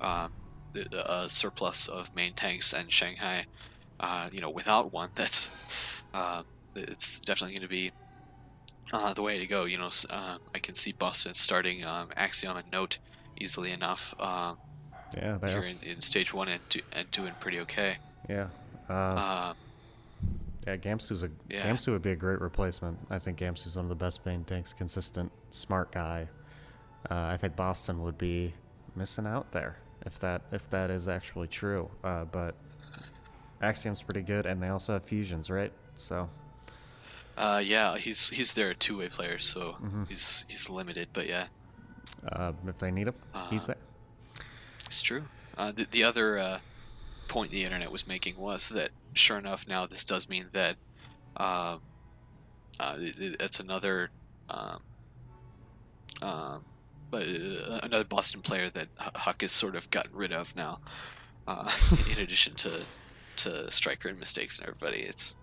[0.00, 0.32] um,
[0.74, 3.46] a surplus of main tanks, and Shanghai,
[4.00, 5.10] uh, you know, without one.
[5.14, 5.50] That's
[6.14, 6.42] uh,
[6.74, 7.92] it's definitely going to be
[8.92, 9.64] uh, the way to go.
[9.64, 12.98] You know, uh, I can see Boston starting um, Axiom and Note
[13.40, 14.14] easily enough.
[14.20, 14.58] Um,
[15.16, 17.96] Yeah, here in, in stage one and, do, and doing pretty okay.
[18.28, 18.48] yeah.
[18.88, 19.54] Uh, Uh,
[20.66, 21.66] yeah, Gamsu's a yeah.
[21.66, 22.98] Gamsu would be a great replacement.
[23.08, 26.28] I think Gamsu's one of the best main tanks, consistent, smart guy.
[27.10, 28.52] Uh, I think Boston would be
[28.94, 29.78] missing out there
[30.08, 31.88] if that if that is actually true.
[32.02, 32.54] Uh, but
[33.62, 35.72] Axiom's pretty good, and they also have fusions, right?
[35.96, 36.28] So
[37.36, 40.08] uh, yeah, he's he's their two way player, so Mhm.
[40.08, 41.46] he's he's limited, but yeah,
[42.32, 43.14] Uh, if they need him,
[43.50, 44.44] he's Uh, there.
[44.86, 45.24] It's true.
[45.56, 46.58] Uh, the, the other uh,
[47.28, 50.76] point the internet was making was that, sure enough, now this does mean that
[51.36, 51.80] um,
[52.80, 54.10] uh, it, it- it's another
[54.48, 54.80] um,
[56.22, 56.64] um,
[57.12, 60.80] uh, another Boston player that Huck has sort of gotten rid of now.
[61.46, 61.70] Uh,
[62.12, 62.70] in addition to
[63.36, 65.36] to striker and mistakes and everybody, it's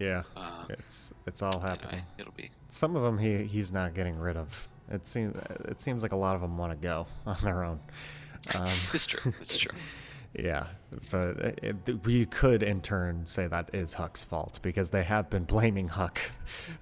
[0.00, 1.90] Yeah, um, it's it's all happening.
[1.92, 4.68] anyway, it'll be Some of them he he's not getting rid of.
[4.90, 7.80] It seems it seems like a lot of them want to go on their own.
[8.54, 9.32] Um, it's true.
[9.40, 9.76] It's true.
[10.36, 10.66] Yeah,
[11.12, 15.30] but it, it, we could in turn say that is Huck's fault because they have
[15.30, 16.18] been blaming Huck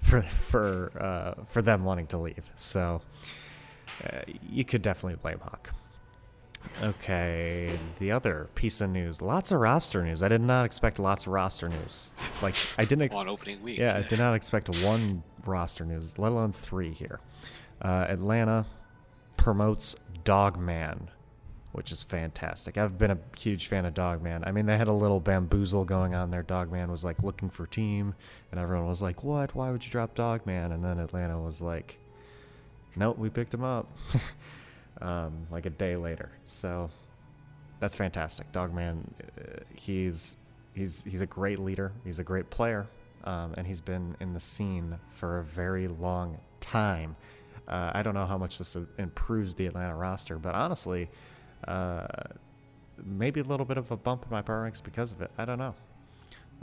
[0.01, 2.51] for for uh, for them wanting to leave.
[2.57, 3.03] So
[4.05, 5.71] uh, you could definitely blame Hawk.
[6.83, 9.21] Okay, the other piece of news.
[9.21, 10.23] Lots of roster news.
[10.23, 12.15] I did not expect lots of roster news.
[12.41, 13.03] Like I didn't.
[13.03, 16.93] Ex- On opening week, Yeah, I did not expect one roster news, let alone three
[16.93, 17.21] here.
[17.81, 18.65] Uh, Atlanta
[19.37, 21.11] promotes Dogman,
[21.73, 22.79] which is fantastic.
[22.79, 24.45] I've been a huge fan of Dogman.
[24.45, 26.45] I mean, they had a little bamboozle going on there.
[26.45, 28.15] Dogman was like looking for team,
[28.53, 29.55] and everyone was like, "What?
[29.55, 31.99] Why would you drop Dogman?" And then Atlanta was like,
[32.97, 33.89] "Nope, we picked him up."
[35.01, 36.31] um, like a day later.
[36.45, 36.91] So
[37.81, 38.51] that's fantastic.
[38.53, 40.37] Dogman, uh, he's
[40.75, 41.93] he's he's a great leader.
[42.05, 42.87] He's a great player,
[43.25, 47.17] um, and he's been in the scene for a very long time.
[47.69, 51.09] Uh, I don't know how much this improves the Atlanta roster, but honestly,
[51.69, 52.07] uh,
[53.05, 55.31] maybe a little bit of a bump in my power ranks because of it.
[55.39, 55.75] I don't know.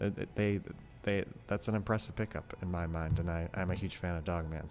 [0.01, 0.59] Uh, They
[1.03, 4.23] they that's an impressive pickup in my mind, and I, I'm a huge fan of
[4.25, 4.69] Dogman.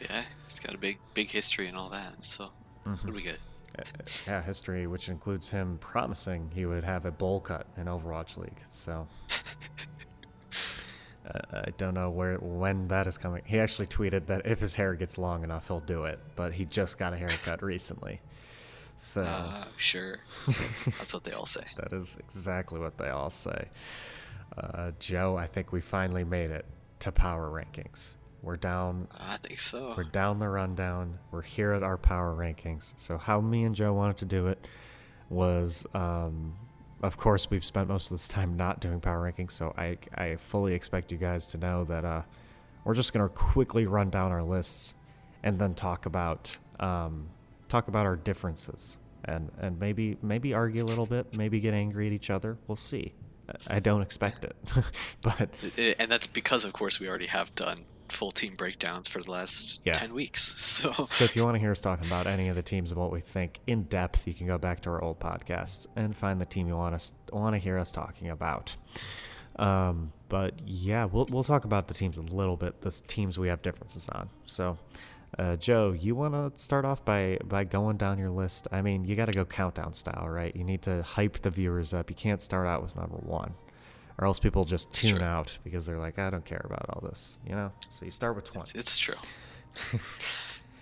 [0.00, 2.24] Yeah, it's got a big big history and all that.
[2.24, 2.50] So
[2.86, 3.38] it'll be good.
[3.78, 3.82] Uh,
[4.26, 8.60] yeah, history, which includes him promising he would have a bowl cut in Overwatch League.
[8.70, 9.06] So
[11.26, 13.42] uh, I don't know where when that is coming.
[13.44, 16.18] He actually tweeted that if his hair gets long enough, he'll do it.
[16.36, 18.20] But he just got a haircut recently,
[18.96, 20.18] so Uh, sure.
[20.46, 21.64] That's what they all say.
[21.76, 23.68] that is exactly what they all say.
[24.56, 26.64] Uh, Joe, I think we finally made it
[27.00, 28.14] to power rankings.
[28.42, 29.94] We're down I think so.
[29.96, 31.18] we're down the rundown.
[31.30, 32.94] We're here at our power rankings.
[32.96, 34.66] So how me and Joe wanted to do it
[35.28, 36.54] was, um,
[37.02, 39.52] of course, we've spent most of this time not doing power rankings.
[39.52, 42.22] So I I fully expect you guys to know that uh,
[42.84, 44.94] we're just gonna quickly run down our lists
[45.42, 47.28] and then talk about um,
[47.68, 52.06] talk about our differences and and maybe maybe argue a little bit, maybe get angry
[52.06, 52.56] at each other.
[52.68, 53.14] We'll see.
[53.68, 54.56] I- don't expect it,
[55.22, 55.50] but
[55.98, 59.80] and that's because, of course, we already have done full team breakdowns for the last
[59.84, 59.92] Yeah.
[59.94, 60.42] 10 weeks.
[60.76, 63.00] So, So if you want to hear us talking about any of the teams and
[63.00, 66.38] what we think in depth, you can go back to our old podcasts and find
[66.40, 68.76] the team you want us want to hear us talking about.
[69.58, 72.82] Um, but yeah, we'll we'll talk about the teams a little bit.
[72.82, 74.28] The teams we have differences on.
[74.44, 74.76] So,
[75.38, 78.68] uh, Joe, you want to start off by by going down your list?
[78.70, 80.54] I mean, you got to go countdown style, right?
[80.54, 82.10] You need to hype the viewers up.
[82.10, 83.54] You can't start out with number one.
[84.18, 85.22] Or else people just It's tune true.
[85.24, 87.70] out because they're like, I don't care about all this, you know.
[87.90, 88.78] So you start with twenty.
[88.78, 89.14] it's true.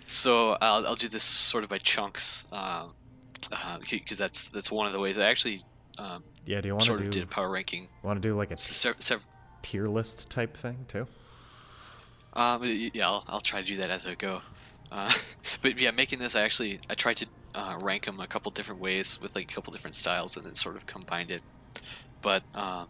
[0.05, 2.45] so, I'll, I'll do this sort of by chunks.
[2.51, 2.93] Um,
[3.91, 5.61] because that's that's one of the ways I actually
[5.99, 7.89] um, Yeah, do you want sort to of do did power ranking.
[8.01, 9.27] want to do like a sev-
[9.61, 11.05] tier list type thing too?
[12.33, 14.41] Um, yeah, I'll, I'll try to do that as I go.
[14.91, 15.11] Uh,
[15.61, 18.81] but yeah, making this, I actually I tried to uh, rank them a couple different
[18.81, 21.41] ways with like a couple different styles, and then sort of combined it.
[22.21, 22.87] But um,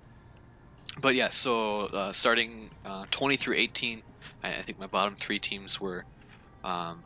[1.02, 4.04] but yeah, so uh, starting uh, 20 through 18,
[4.44, 6.06] I, I think my bottom three teams were,
[6.64, 7.04] um,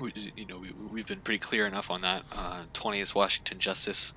[0.00, 2.22] we, you know, we, we've been pretty clear enough on that.
[2.32, 4.14] Uh, 20 is Washington Justice,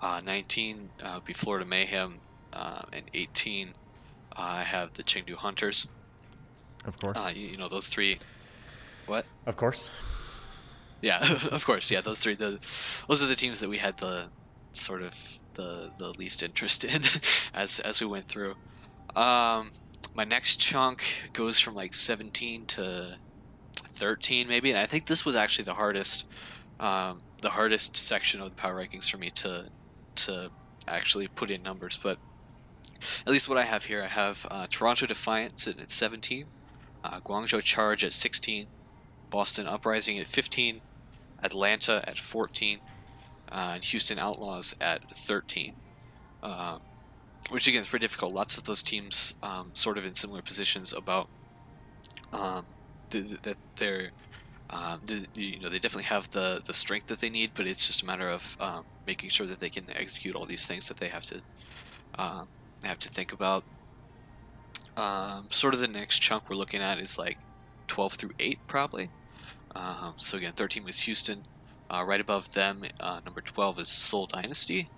[0.00, 2.18] uh, 19 uh, would be Florida Mayhem,
[2.52, 5.88] uh, and 18 uh, I have the Chengdu Hunters.
[6.84, 7.18] Of course.
[7.18, 8.18] Uh, you, you know those three.
[9.06, 9.26] What?
[9.46, 9.90] of course.
[11.02, 11.20] Yeah,
[11.50, 11.90] of course.
[11.90, 12.34] Yeah, those three.
[12.34, 12.58] The,
[13.08, 14.28] those are the teams that we had the
[14.72, 17.02] sort of the the least interest in
[17.54, 18.54] as as we went through.
[19.16, 19.72] Um,
[20.14, 23.16] my next chunk goes from like 17 to
[23.74, 26.26] 13 maybe, and I think this was actually the hardest
[26.78, 29.66] um, the hardest section of the power rankings for me to
[30.16, 30.50] to
[30.88, 32.18] actually put in numbers, but.
[33.26, 36.44] At least what I have here, I have uh, Toronto sitting at 17,
[37.02, 38.66] uh, Guangzhou Charge at 16,
[39.30, 40.82] Boston Uprising at 15,
[41.42, 42.80] Atlanta at 14,
[43.52, 45.74] uh, and Houston Outlaws at 13.
[46.42, 46.78] Uh,
[47.50, 48.32] which again is pretty difficult.
[48.32, 51.28] Lots of those teams um, sort of in similar positions about
[52.32, 52.64] um,
[53.10, 54.10] th- th- that they're.
[54.72, 55.00] Um,
[55.34, 58.06] you know they definitely have the, the strength that they need, but it's just a
[58.06, 61.26] matter of um, making sure that they can execute all these things that they have
[61.26, 61.40] to
[62.16, 62.46] um,
[62.84, 63.64] have to think about.
[64.96, 67.38] Um, sort of the next chunk we're looking at is like
[67.88, 69.10] 12 through 8 probably
[70.20, 71.44] so again, 13 was Houston.
[71.90, 74.88] Uh, right above them, uh, number 12 is Seoul Dynasty,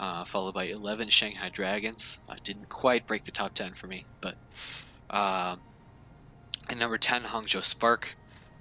[0.00, 2.18] uh, followed by 11 Shanghai Dragons.
[2.28, 4.34] Uh, didn't quite break the top 10 for me, but.
[5.08, 5.60] Um,
[6.68, 8.16] and number 10, Hangzhou Spark.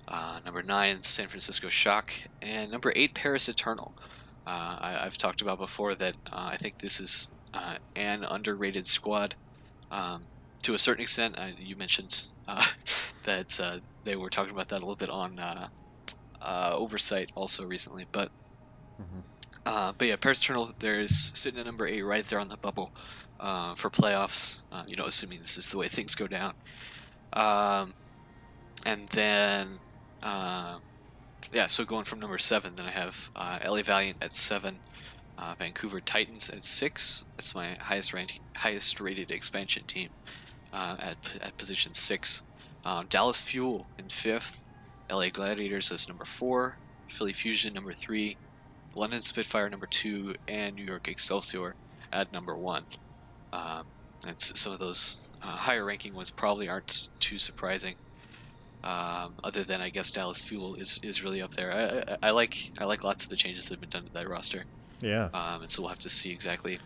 [0.08, 2.14] Uh, number 9, San Francisco Shock.
[2.40, 3.94] And number 8, Paris Eternal.
[4.46, 7.32] Uh, I, have talked about before that I think this is
[7.96, 9.36] an underrated squad.
[9.90, 10.24] Um,
[10.64, 12.26] to a certain extent, you mentioned
[13.26, 15.40] that they were talking about that a little bit on
[16.42, 18.32] uh, oversight also recently, but
[19.00, 19.20] mm-hmm.
[19.66, 22.58] uh, but yeah, Paris Eternal there is sitting at number eight right there on the
[22.58, 22.92] bubble
[23.40, 24.62] uh, for playoffs.
[24.72, 26.54] Uh, you know, assuming this is the way things go down.
[27.34, 27.94] Um,
[28.86, 29.80] and then
[30.24, 30.78] uh,
[31.54, 34.80] yeah, so going from number seven, then I have uh, LA Valiant at seven.
[35.58, 37.26] Vancouver Titans at six.
[37.36, 40.10] That's my highest ranked, highest rated expansion team
[40.72, 42.44] at at position six.
[43.10, 44.68] Dallas Fuel in fifth.
[45.12, 48.38] LA Gladiators as number four, Philly Fusion number three,
[48.96, 51.76] London Spitfire number two, and New York Excelsior
[52.12, 52.86] at number one.
[53.52, 53.86] Um,
[54.26, 57.96] and some of those uh, higher ranking ones probably aren't too surprising.
[58.84, 61.72] Um, other than I guess Dallas Fuel is, is really up there.
[61.72, 64.14] I, I, I, like I like lots of the changes that have been done to
[64.14, 64.64] that roster.
[65.02, 65.30] Yeah.
[65.34, 66.80] Um, and so we'll have to see exactly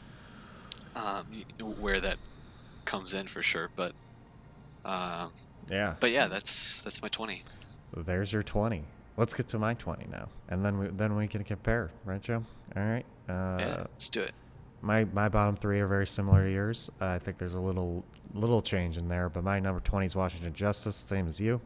[0.96, 1.26] um,
[1.80, 2.18] where that
[2.84, 3.70] comes in for sure.
[3.76, 3.94] But
[4.84, 5.32] um,
[5.70, 5.96] yeah.
[6.00, 7.44] But yeah, that's that's my twenty.
[8.04, 8.84] There's your 20.
[9.18, 12.44] Let's get to my 20 now, and then we then we can compare, right, Joe?
[12.76, 13.06] All right.
[13.30, 14.34] Uh, yeah, let's do it.
[14.82, 16.92] My my bottom three are very similar to yours.
[17.00, 20.16] Uh, I think there's a little little change in there, but my number 20 is
[20.16, 21.62] Washington Justice, same as you.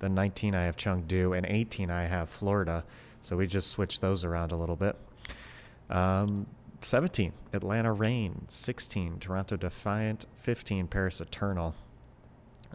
[0.00, 2.84] Then 19 I have Chengdu, and 18 I have Florida.
[3.22, 4.96] So we just switched those around a little bit.
[5.88, 6.46] Um,
[6.80, 11.74] 17 Atlanta Reign, 16 Toronto Defiant, 15 Paris Eternal.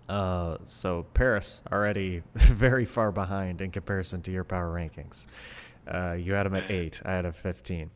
[0.08, 5.28] Uh, so Paris already very far behind in comparison to your power rankings.
[5.88, 7.02] Uh, you had them at eight.
[7.06, 7.92] I had a 15.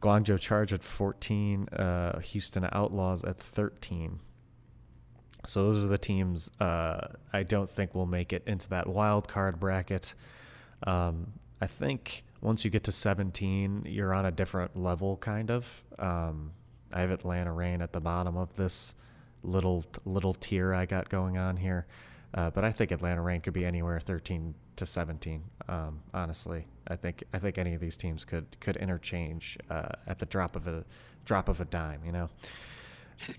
[0.00, 1.68] Guangzhou Charge at 14.
[1.68, 4.20] Uh, Houston Outlaws at 13.
[5.46, 9.28] So those are the teams uh, I don't think will make it into that wild
[9.28, 10.14] card bracket.
[10.86, 15.82] Um, I think once you get to 17, you're on a different level, kind of.
[15.98, 16.52] Um,
[16.92, 18.94] I have Atlanta Reign at the bottom of this
[19.42, 21.86] little little tier I got going on here.
[22.32, 25.42] Uh, but I think Atlanta Reign could be anywhere 13 to 17.
[25.68, 30.18] Um, honestly, I think I think any of these teams could could interchange uh, at
[30.18, 30.84] the drop of a
[31.24, 32.02] drop of a dime.
[32.04, 32.28] You know.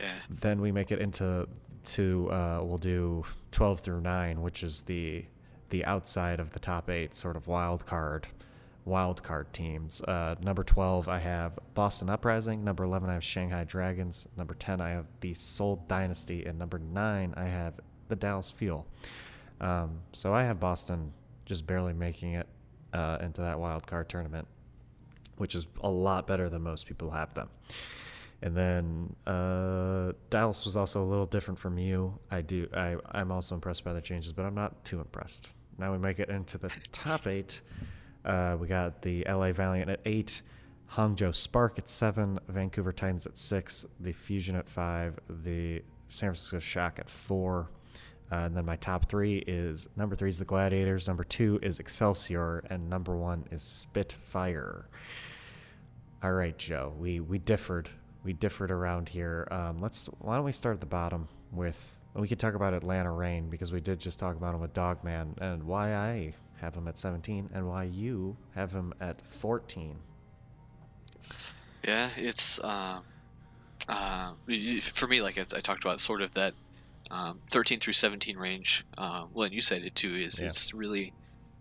[0.00, 0.06] yeah.
[0.28, 1.48] Then we make it into
[1.84, 5.24] to uh, we'll do 12 through nine, which is the
[5.70, 8.26] the outside of the top eight sort of wild card
[8.84, 10.00] wild card teams.
[10.02, 12.64] Uh, number 12, I have Boston Uprising.
[12.64, 14.26] Number 11, I have Shanghai Dragons.
[14.36, 16.44] Number 10, I have the Seoul Dynasty.
[16.44, 17.74] And number 9, I have
[18.08, 18.86] the Dallas Fuel.
[19.60, 21.12] Um, so I have Boston
[21.44, 22.48] just barely making it
[22.92, 24.46] uh, into that wild card tournament,
[25.36, 27.48] which is a lot better than most people have them.
[28.42, 32.18] And then uh, Dallas was also a little different from you.
[32.28, 32.66] I do.
[32.74, 35.48] I, I'm also impressed by the changes, but I'm not too impressed.
[35.78, 37.60] Now we make it into the top eight.
[38.24, 40.42] Uh, we got the LA Valiant at eight,
[40.92, 46.58] Hangzhou Spark at seven, Vancouver Titans at six, the Fusion at five, the San Francisco
[46.58, 47.70] Shock at four.
[48.30, 51.78] Uh, and then my top three is number three is the Gladiators, number two is
[51.78, 54.88] Excelsior, and number one is Spitfire.
[56.22, 57.90] All right, Joe, we we differed.
[58.24, 59.48] We differed around here.
[59.50, 60.06] Um, let's.
[60.20, 61.98] Why don't we start at the bottom with?
[62.14, 65.34] We could talk about Atlanta Reign because we did just talk about him with Dogman
[65.40, 69.96] and why I have him at 17 and why you have him at 14.
[71.84, 73.00] Yeah, it's uh,
[73.88, 74.32] uh,
[74.80, 76.54] for me, like I, I, talked about, sort of that
[77.10, 78.86] um, 13 through 17 range.
[78.96, 80.14] Uh, well, and you said it too.
[80.14, 80.46] Is yeah.
[80.46, 81.12] it's really,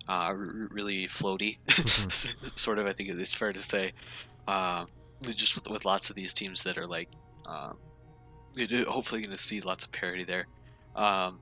[0.07, 1.57] uh, r- really floaty.
[1.67, 2.47] Mm-hmm.
[2.55, 3.93] sort of, I think it's fair to say.
[4.47, 4.85] Uh,
[5.23, 7.09] just with, with, lots of these teams that are like,
[7.47, 7.73] uh,
[8.87, 10.45] hopefully, going to see lots of parity there.
[10.95, 11.39] Um,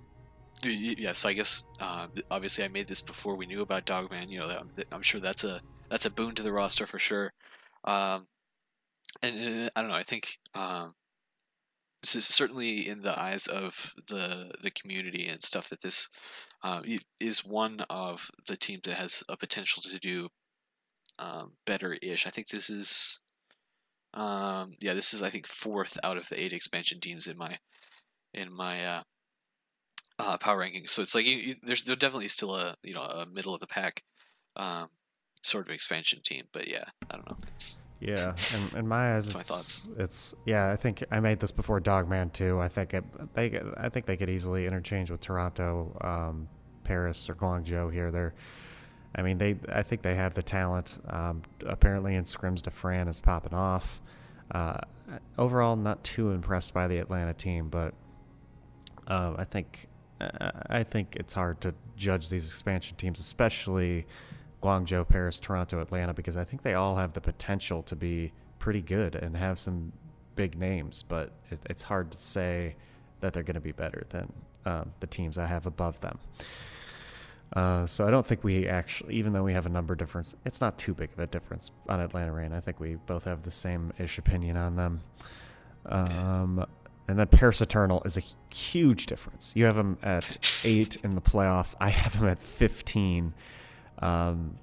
[0.64, 4.32] yeah, so I guess uh, obviously I made this before we knew about Dogman.
[4.32, 7.34] You know, I'm sure that's a that's a boon to the roster for sure.
[7.84, 8.28] Um,
[9.22, 9.96] and, and, I don't know.
[9.96, 10.94] I think um,
[12.02, 16.10] this is certainly in the eyes of the the community and stuff that this
[16.64, 16.82] uh,
[17.20, 20.30] is one of the teams that has a potential to do
[21.18, 22.28] um, better ish.
[22.28, 23.22] I think this is
[24.14, 27.60] um, yeah, this is I think fourth out of the eight expansion teams in my
[28.34, 29.04] in my uh,
[30.20, 30.90] uh, power rankings.
[30.90, 33.68] So it's like you, you, there's definitely still a you know a middle of the
[33.68, 34.04] pack
[34.56, 34.90] um,
[35.42, 36.46] sort of expansion team.
[36.52, 37.38] But yeah, I don't know.
[37.48, 39.90] It's yeah, and in my eyes, it's, my thoughts.
[39.98, 40.72] It's yeah.
[40.72, 42.60] I think I made this before Dogman too.
[42.60, 43.04] I think it,
[43.34, 46.48] they I think they could easily interchange with Toronto, um,
[46.84, 48.12] Paris or Guangzhou here.
[48.12, 48.34] They're,
[49.16, 49.58] I mean, they.
[49.70, 50.98] I think they have the talent.
[51.08, 54.02] Um, apparently, in scrims, Dafran is popping off.
[54.52, 54.80] Uh,
[55.38, 57.94] overall, not too impressed by the Atlanta team, but
[59.08, 59.88] um, I think
[60.22, 64.06] I think it's hard to judge these expansion teams, especially
[64.62, 68.82] Guangzhou, Paris, Toronto, Atlanta, because I think they all have the potential to be pretty
[68.82, 69.94] good and have some
[70.36, 72.76] big names, but it, it's hard to say
[73.22, 74.32] that they're going to be better than
[74.66, 76.20] um, the teams I have above them.
[77.54, 80.62] Uh, so I don't think we actually, even though we have a number difference, it's
[80.62, 82.54] not too big of a difference on Atlanta Reign.
[82.54, 85.02] I think we both have the same ish opinion on them.
[85.86, 86.66] Um,
[87.10, 89.52] and then Paris Eternal is a huge difference.
[89.56, 91.76] You have them at eight in the playoffs.
[91.82, 93.34] I have them at fifteen.
[93.98, 94.60] Um,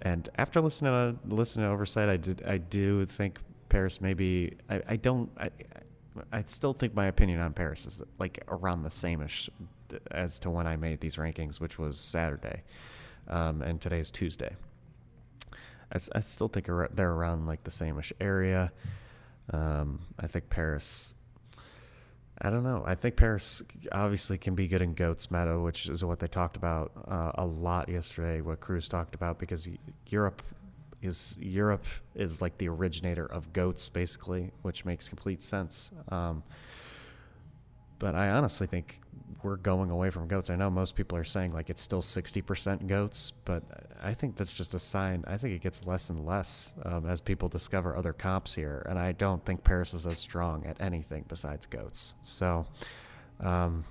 [0.00, 4.80] and after listening to listening to Oversight, I did I do think Paris maybe I,
[4.88, 5.50] I don't I
[6.32, 9.28] I still think my opinion on Paris is like around the same
[10.10, 12.62] as to when I made these rankings, which was Saturday,
[13.28, 14.56] um, and is Tuesday.
[15.92, 18.72] I, I still think they're around like the sameish area.
[19.52, 21.16] Um, I think Paris
[22.44, 22.82] I don't know.
[22.84, 23.62] I think Paris
[23.92, 27.46] obviously can be good in goats meta, which is what they talked about uh, a
[27.46, 28.40] lot yesterday.
[28.40, 29.68] What Kruise talked about because
[30.08, 30.42] Europe
[31.00, 31.86] is Europe
[32.16, 35.92] is like the originator of goats, basically, which makes complete sense.
[36.08, 36.42] Um,
[38.00, 39.00] but I honestly think
[39.44, 40.50] we're going away from goats.
[40.50, 43.62] I know most people are saying like it's still 60% goats, but
[44.02, 45.24] I think that's just a sign.
[45.26, 48.86] I think it gets less and less um, as people discover other comps here.
[48.88, 52.14] And I don't think Paris is as strong at anything besides goats.
[52.22, 52.66] So,
[53.40, 53.84] um,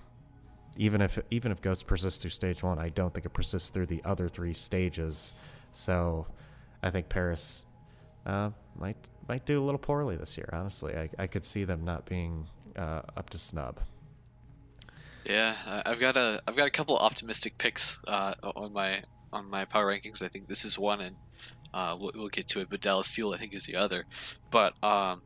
[0.78, 3.88] even if even if goats persist through stage one, I don't think it persists through
[3.88, 5.34] the other three stages.
[5.74, 6.28] So,
[6.82, 7.66] I think Paris
[8.26, 10.50] uh, might might do a little poorly this year.
[10.54, 13.80] Honestly, I, I could see them not being uh, up to snub.
[15.26, 19.02] Yeah, I've got a I've got a couple optimistic picks uh, on my
[19.32, 20.22] on my power rankings.
[20.22, 21.16] I think this is one, and
[21.74, 22.70] uh, we'll, we'll, get to it.
[22.70, 24.06] But Dallas Fuel, I think, is the other.
[24.50, 25.22] But um,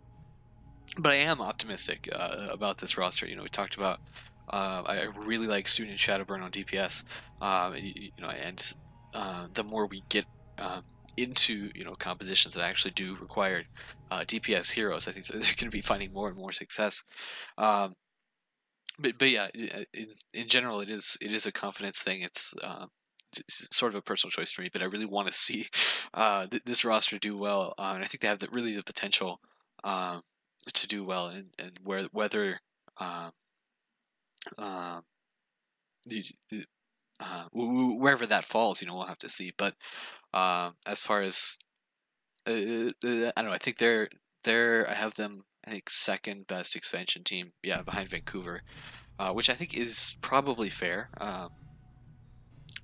[0.98, 3.28] but I am optimistic uh, about this roster.
[3.28, 4.00] You know, we talked about.
[4.48, 7.04] Uh, I really like Student Shadowburn on DPS.
[7.42, 8.74] Um, you, you, know, and
[9.14, 10.26] uh, the more we get
[10.60, 10.84] um,
[11.18, 13.64] into you know compositions that actually do require
[14.12, 17.04] uh, DPS heroes, I think they're going to be finding more and more success.
[17.58, 17.96] Um,
[19.00, 22.22] but but yeah, in, in general, it is it is a confidence thing.
[22.22, 22.88] It's uh,
[23.50, 25.68] sort of a personal choice for me, but I really want to see
[26.14, 28.84] uh, th- this roster do well, uh, and I think they have the, really the
[28.84, 29.40] potential
[29.84, 30.22] um,
[30.74, 32.62] to do well, and, and where whether
[32.98, 33.32] um,
[34.58, 35.02] uh,
[36.06, 36.66] the, the,
[37.20, 39.52] uh, wherever that falls, you know, we'll have to see.
[39.58, 39.76] But
[40.34, 41.58] uh, as far as
[42.48, 44.10] uh, I don't know, I think they're
[44.44, 48.62] they're I have them I think second best expansion team, yeah, behind Vancouver,
[49.18, 51.10] uh, which I think is probably fair.
[51.20, 51.50] Um,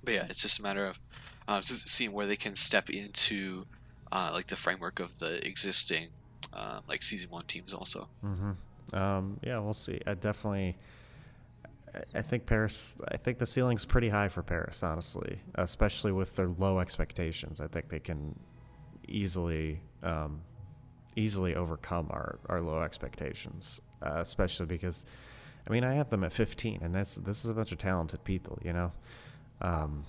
[0.02, 0.98] but yeah, it's just a matter of
[1.46, 3.66] uh, seeing where they can step into
[4.10, 6.08] uh, like the framework of the existing
[6.52, 8.08] uh, like season one teams also.
[8.24, 8.96] Mm-hmm.
[8.96, 10.00] Um, yeah, we'll see.
[10.06, 10.76] I definitely.
[12.14, 12.96] I think Paris.
[13.08, 17.60] I think the ceiling's pretty high for Paris, honestly, especially with their low expectations.
[17.60, 18.38] I think they can
[19.06, 20.40] easily um,
[21.16, 25.06] easily overcome our, our low expectations, uh, especially because,
[25.66, 28.24] I mean, I have them at 15, and that's this is a bunch of talented
[28.24, 28.92] people, you know.
[29.60, 30.04] Um,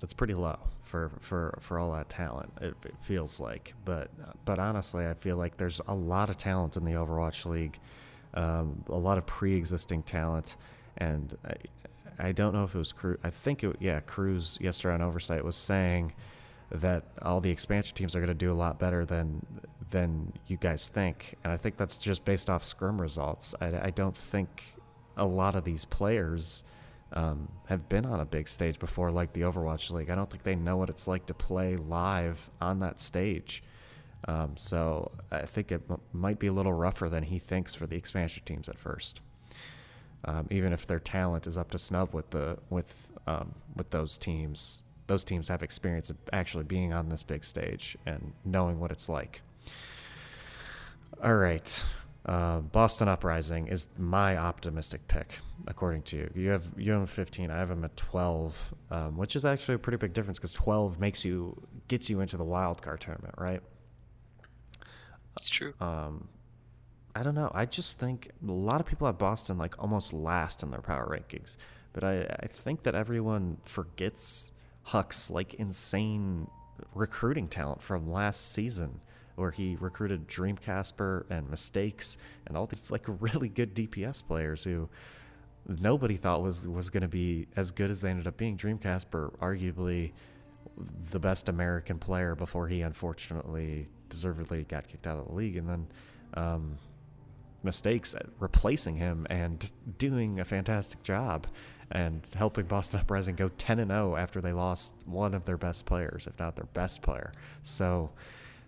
[0.00, 2.52] that's pretty low for, for, for all that talent.
[2.60, 4.10] It, it, feels like, but
[4.44, 7.78] but honestly, I feel like there's a lot of talent in the Overwatch League,
[8.34, 10.56] um, a lot of pre-existing talent,
[10.98, 11.54] and I,
[12.18, 13.18] I don't know if it was Kruise.
[13.22, 16.12] I think it yeah Kruise yesterday on Oversight was saying
[16.74, 19.44] that all the expansion teams are going to do a lot better than
[19.90, 23.54] than you guys think, and I think that's just based off scrim results.
[23.60, 24.74] I, I don't think
[25.16, 26.64] a lot of these players
[27.12, 30.08] um, have been on a big stage before, like the Overwatch League.
[30.08, 33.62] I don't think they know what it's like to play live on that stage.
[34.26, 37.86] Um, so I think it m- might be a little rougher than he thinks for
[37.86, 39.20] the expansion teams at first.
[40.24, 44.16] Um, even if their talent is up to snub with the with um, with those
[44.16, 48.90] teams, those teams have experience of actually being on this big stage and knowing what
[48.90, 49.42] it's like.
[51.22, 51.84] All right.
[52.24, 56.30] Uh, Boston Uprising is my optimistic pick, according to you.
[56.34, 57.50] You have you have 15.
[57.50, 60.98] I have them at 12, um, which is actually a pretty big difference because 12
[60.98, 63.60] makes you gets you into the wild card tournament, right?
[65.36, 65.74] That's true.
[65.78, 66.28] Um,
[67.14, 67.50] I don't know.
[67.52, 71.06] I just think a lot of people have Boston like almost last in their power
[71.06, 71.58] rankings,
[71.92, 74.52] but I, I think that everyone forgets
[74.84, 76.48] Huck's like insane
[76.94, 79.00] recruiting talent from last season,
[79.36, 84.88] where he recruited DreamKazper and Mistakes and all these like really good DPS players who
[85.66, 88.56] nobody thought was was going to be as good as they ended up being.
[88.56, 90.12] DreamKazper, arguably
[91.10, 95.68] the best American player before he unfortunately deservedly got kicked out of the league, and
[95.68, 95.86] then
[96.34, 96.78] um,
[97.62, 101.46] mistakes at replacing him and doing a fantastic job
[101.92, 105.84] and helping Boston Uprising go 10 and 0 after they lost one of their best
[105.84, 107.32] players, if not their best player.
[107.62, 108.10] So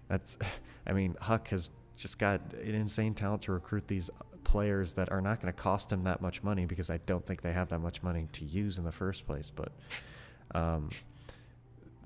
[0.08, 0.36] that's,
[0.86, 4.10] I mean, Huck has just got an insane talent to recruit these
[4.44, 7.40] players that are not going to cost him that much money because I don't think
[7.40, 9.50] they have that much money to use in the first place.
[9.50, 9.72] But
[10.54, 10.90] um,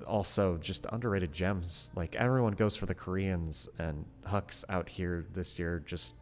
[0.06, 1.90] also just underrated gems.
[1.96, 6.14] Like everyone goes for the Koreans, and Huck's out here this year just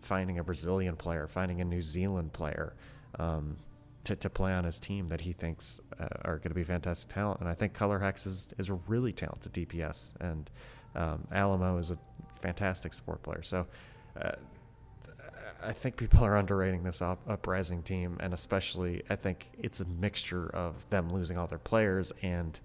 [0.00, 2.74] finding a Brazilian player, finding a New Zealand player.
[3.18, 3.56] Um,
[4.04, 7.12] to, to play on his team that he thinks uh, are going to be fantastic
[7.12, 7.40] talent.
[7.40, 10.50] And I think Colourhex is, is a really talented DPS, and
[10.94, 11.98] um, Alemao is a
[12.40, 13.42] fantastic support player.
[13.42, 13.66] So
[14.20, 14.32] uh,
[15.62, 19.86] I think people are underrating this up, uprising team, and especially I think it's a
[19.86, 22.58] mixture of them losing all their players and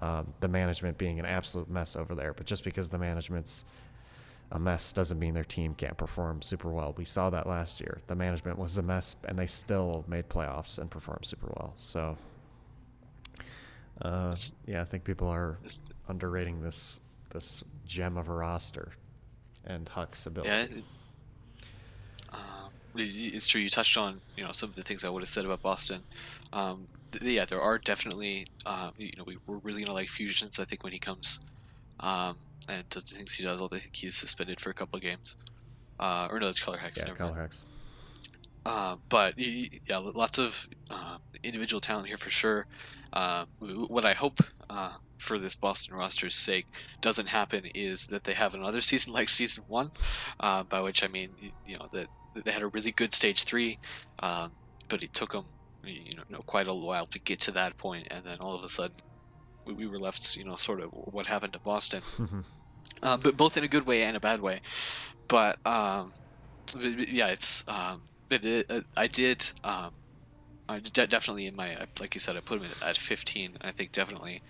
[0.00, 2.32] um, the management being an absolute mess over there.
[2.32, 3.64] But just because the management's
[4.52, 6.94] a mess doesn't mean their team can't perform super well.
[6.96, 7.98] We saw that last year.
[8.06, 11.72] The management was a mess, and they still made playoffs and performed super well.
[11.76, 12.16] So,
[14.02, 14.36] uh,
[14.66, 15.58] yeah, I think people are
[16.08, 18.92] underrating this this gem of a roster
[19.66, 20.50] and Huck's ability.
[20.50, 20.84] Yeah, it,
[22.32, 23.60] um, it's true.
[23.60, 26.02] You touched on you know some of the things I would have said about Boston.
[26.52, 30.60] Um, th- yeah, there are definitely um, you know we, we're really gonna like Fusions.
[30.60, 31.40] I think when he comes
[31.98, 32.36] um,
[32.68, 35.36] and does the things he does, although he's suspended for a couple of games.
[35.98, 36.98] Uh, or no, it's Colourhex.
[36.98, 37.42] Yeah, Color mind.
[37.42, 37.66] Hex.
[38.64, 42.66] Uh, but yeah, lots of uh, individual talent here for sure.
[43.12, 46.66] Uh, what I hope uh, for this Boston roster's sake
[47.00, 49.92] doesn't happen is that they have another season like season one,
[50.40, 51.30] uh, by which I mean
[51.66, 53.78] you know that they had a really good stage three,
[54.20, 54.50] um,
[54.88, 55.44] but it took them
[55.84, 58.68] you know quite a while to get to that point, and then all of a
[58.68, 58.96] sudden
[59.66, 62.02] we, we were left you know sort of what happened to Boston,
[63.02, 64.60] uh, but both in a good way and a bad way.
[65.28, 66.12] But um,
[66.74, 69.50] yeah, it's um, it, it, I did.
[69.64, 69.92] Um,
[70.68, 73.58] I de- definitely in my like you said, I put him at 15.
[73.60, 74.42] I think definitely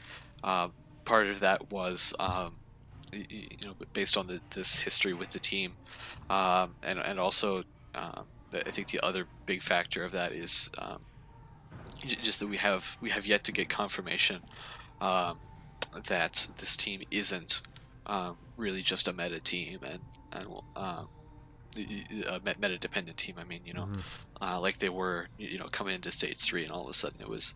[0.43, 0.69] uh,
[1.05, 2.57] part of that was um,
[3.13, 5.75] you know based on the, this history with the team,
[6.31, 7.65] um, and and also
[7.95, 11.01] um, I think the other big factor of that is um,
[12.07, 14.43] just that we have we have yet to get confirmation
[15.01, 15.39] um,
[16.09, 17.63] that this team isn't
[18.07, 20.01] um, really just a meta team and
[20.33, 23.37] and a meta dependent team.
[23.39, 24.01] I mean, you know, mm-hmm.
[24.43, 27.21] uh, like they were, you know, coming into stage three, and all of a sudden
[27.21, 27.55] it was.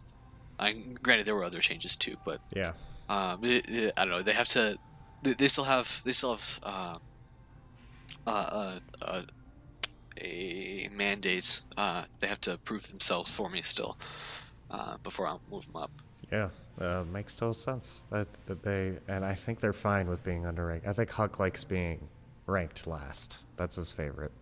[0.59, 2.72] I granted there were other changes too, but yeah,
[3.09, 4.22] um, it, it, I don't know.
[4.22, 4.78] They have to.
[5.22, 6.03] They, they still have.
[6.05, 6.61] They still have.
[6.62, 6.95] Uh,
[8.26, 9.22] uh, uh,
[10.20, 11.62] a mandate.
[11.76, 13.97] Uh, they have to prove themselves for me still
[14.70, 15.91] uh, before I move them up.
[16.30, 16.49] Yeah,
[16.80, 20.86] uh, makes total sense that, that they and I think they're fine with being underranked.
[20.86, 22.08] I think Huck likes being
[22.46, 23.38] ranked last.
[23.56, 24.32] That's his favorite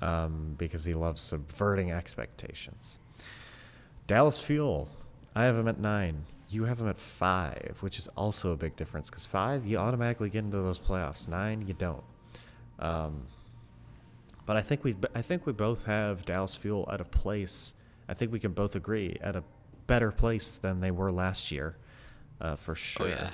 [0.00, 2.98] um, because he loves subverting expectations.
[4.06, 4.88] Dallas Fuel,
[5.34, 6.24] I have him at nine.
[6.48, 10.30] You have him at five, which is also a big difference because five, you automatically
[10.30, 11.28] get into those playoffs.
[11.28, 12.04] Nine, you don't.
[12.78, 13.22] Um,
[14.44, 17.74] but I think we, I think we both have Dallas Fuel at a place.
[18.08, 19.42] I think we can both agree at a
[19.86, 21.76] better place than they were last year,
[22.40, 23.06] uh, for oh, sure.
[23.06, 23.30] Oh, yeah.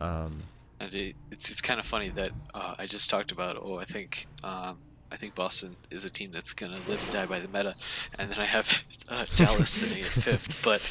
[0.00, 0.42] Um,
[0.80, 3.56] and it, it's it's kind of funny that uh, I just talked about.
[3.60, 4.78] Oh, I think um,
[5.10, 7.76] I think Boston is a team that's gonna live and die by the meta,
[8.18, 10.64] and then I have uh, Dallas sitting at fifth.
[10.64, 10.82] But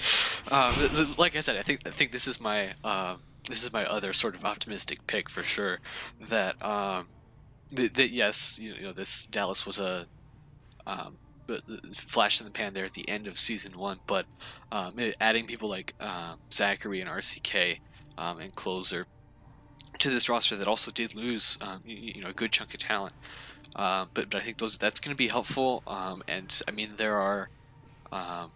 [0.54, 3.18] um, like I said, I think I think this is my uh,
[3.50, 5.80] this is my other sort of optimistic pick for sure.
[6.20, 7.08] That um,
[7.72, 10.06] that, that yes, you know, this Dallas was a
[10.86, 11.18] um,
[11.94, 14.26] flash in the pan there at the end of season one, but
[14.72, 17.80] um, adding people like um, Zachareee and RCK
[18.18, 19.08] um, and Closer
[20.00, 22.80] to this roster that also did lose, um, you, you, know, a good chunk of
[22.80, 23.14] talent.
[23.76, 25.84] Uh, but but I think those that's going to be helpful.
[25.86, 27.50] Um, and I mean, there are
[28.12, 28.52] um,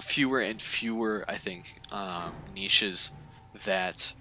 [0.00, 1.80] fewer and fewer, I think,
[2.54, 3.12] niches
[3.64, 4.14] that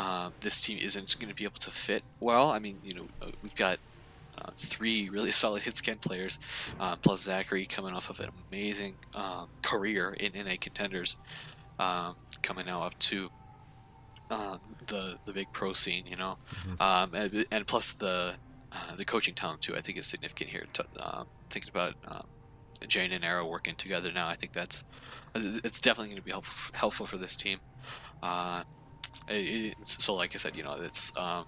[0.00, 2.50] uh, this team isn't going to be able to fit well.
[2.50, 3.78] I mean, you know, uh, we've got
[4.42, 6.38] uh, three really solid hit scan players,
[6.78, 11.16] uh, plus Zachareee coming off of an amazing um, career in NA contenders,
[11.78, 13.30] um, coming now up to
[14.30, 16.82] uh, the the big pro scene, you know, mm-hmm.
[16.82, 18.34] um, and, and, plus the
[18.72, 19.76] uh, the coaching talent too.
[19.76, 20.66] I think is significant here.
[20.74, 22.26] To, uh, thinking about um,
[22.86, 24.84] Jayne and Aero working together now, I think that's
[25.34, 27.58] it's definitely going to be helpful helpful for this team.
[28.22, 28.62] Uh,
[29.28, 31.46] it, so, like I said, you know, it's um,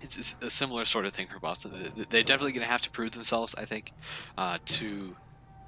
[0.00, 1.72] it's a similar sort of thing for Boston.
[2.10, 3.92] They're definitely going to have to prove themselves, I think,
[4.38, 5.16] uh, to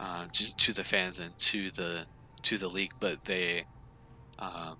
[0.01, 2.07] uh, to, to the fans and to the
[2.43, 3.64] to the league, but they,
[4.39, 4.76] um,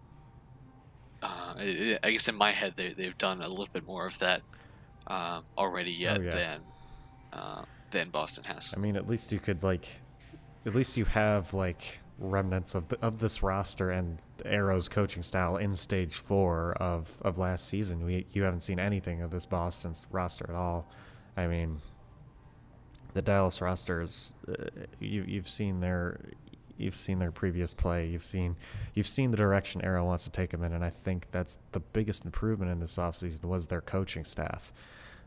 [1.23, 1.55] uh,
[2.03, 4.43] I guess in my head they they've done a little bit more of that
[5.07, 6.31] um, already yet Oh, yeah.
[6.31, 6.61] than
[7.33, 8.75] uh, than Boston has.
[8.77, 10.01] I mean, at least you could like,
[10.67, 15.57] at least you have like remnants of the, of this roster and Aero's coaching style
[15.57, 18.05] in Stage Four of of last season.
[18.05, 20.89] We you haven't seen anything of this Boston's roster at all.
[21.37, 21.81] I mean,
[23.15, 24.55] the Dallas roster is uh,
[25.01, 26.21] you you've seen their
[26.77, 28.07] you've seen their previous play.
[28.07, 28.57] You've seen
[28.95, 31.81] you've seen the direction Aero wants to take them in, and I think that's the
[31.81, 34.73] biggest improvement in this offseason was their coaching staff.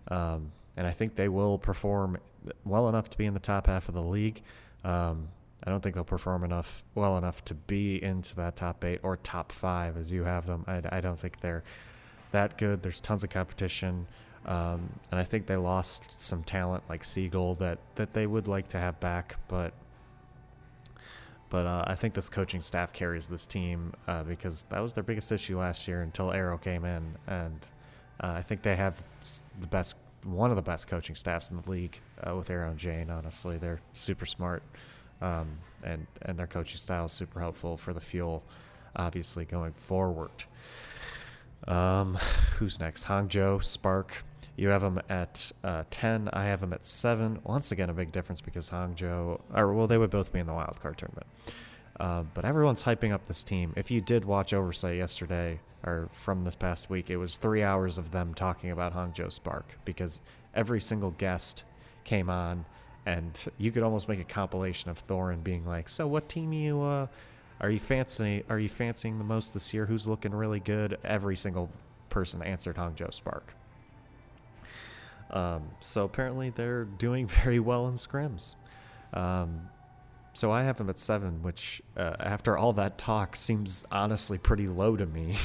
[0.10, 2.18] Um, and I think they will perform
[2.64, 4.42] well enough to be in the top half of the league.
[4.84, 5.30] Um,
[5.64, 9.18] I don't think they'll perform enough well enough to be into that top eight or
[9.18, 10.64] top five as you have them.
[10.68, 11.64] I, I don't think they're
[12.32, 12.84] that good.
[12.84, 14.08] There's tons of competition,
[14.46, 18.68] um, and I think they lost some talent like Seagull that that they would like
[18.70, 19.74] to have back, but.
[21.48, 25.04] But uh, I think this coaching staff carries this team uh, because that was their
[25.04, 27.68] biggest issue last year until Aero came in, and
[28.20, 29.02] uh, I think they have
[29.62, 32.80] the best, one of the best coaching staffs in the league uh, with Aero and
[32.80, 33.10] Jayne.
[33.10, 34.64] Honestly, they're super smart,
[35.22, 38.44] um, and and their coaching style is super helpful for the fuel,
[38.96, 40.32] obviously going forward.
[41.68, 42.16] Um,
[42.58, 43.06] who's next?
[43.06, 44.24] Hangzhou, Spark.
[44.58, 46.30] You have them at uh, 10.
[46.32, 47.40] I have them at 7.
[47.44, 50.54] Once again, a big difference because Hangzhou, or well, they would both be in the
[50.54, 51.28] wild card tournament.
[52.00, 53.74] Uh, but everyone's hyping up this team.
[53.76, 57.98] If you did watch Oversight yesterday, or from this past week, it was three hours
[57.98, 60.22] of them talking about Hangzhou Spark because
[60.54, 61.64] every single guest
[62.04, 62.66] came on,
[63.06, 66.82] and you could almost make a compilation of Thorin being like, "So, what team you
[66.82, 67.08] uh,
[67.62, 68.44] are you fancy?
[68.50, 69.86] Are you fancying the most this year?
[69.86, 71.70] Who's looking really good?" Every single
[72.10, 73.54] person answered Hangzhou Spark.
[75.32, 78.56] Um, so apparently they're doing very well in scrims.
[79.14, 79.70] Um,
[80.34, 84.68] so I have them at seven, which uh, after all that talk seems honestly pretty
[84.68, 85.38] low to me,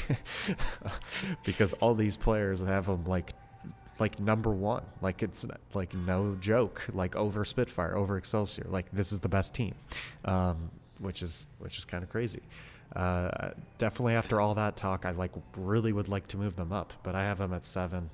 [1.44, 3.34] because all these players have them like
[4.00, 9.12] like number one, like it's like no joke, like over Spitfire, over Excelsior, like this
[9.12, 9.74] is the best team,
[10.24, 12.42] um, which is which is kind of crazy.
[12.96, 16.92] Uh, definitely after all that talk, I like really would like to move them up,
[17.02, 18.10] but I have them at seven.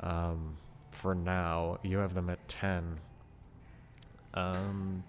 [0.00, 0.56] Um,
[0.90, 1.78] for now.
[1.82, 2.98] You have them at ten.
[4.34, 5.04] Um,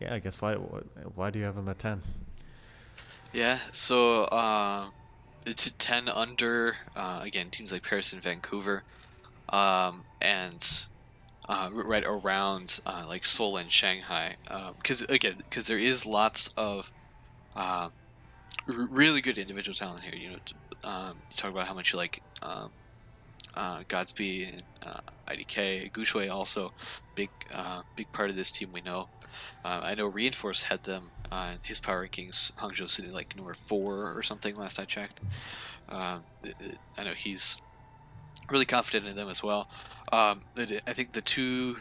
[0.00, 2.02] yeah, I guess why why do you have them at ten?
[3.32, 4.88] Yeah, so uh,
[5.46, 8.82] it's 10 under, uh, again, teams like Paris and Vancouver,
[9.48, 10.86] um, and
[11.48, 14.36] uh, right around uh, like Seoul and Shanghai.
[14.76, 16.92] Because, again, because there is lots of
[17.56, 17.90] uh,
[18.66, 20.14] really good individual talent here.
[20.14, 20.38] You know,
[20.84, 22.70] um, talk about how much you like um,
[23.54, 26.72] uh, GodsB and uh, IDK, Guxue also
[27.14, 28.70] big uh, big part of this team.
[28.72, 29.08] We know.
[29.64, 32.52] Uh, I know Reinforce had them on his power rankings.
[32.54, 35.20] Hangzhou City like number four or something last I checked.
[35.88, 36.24] Um,
[36.96, 37.60] I know he's
[38.50, 39.68] really confident in them as well.
[40.12, 41.76] Um, I think the two.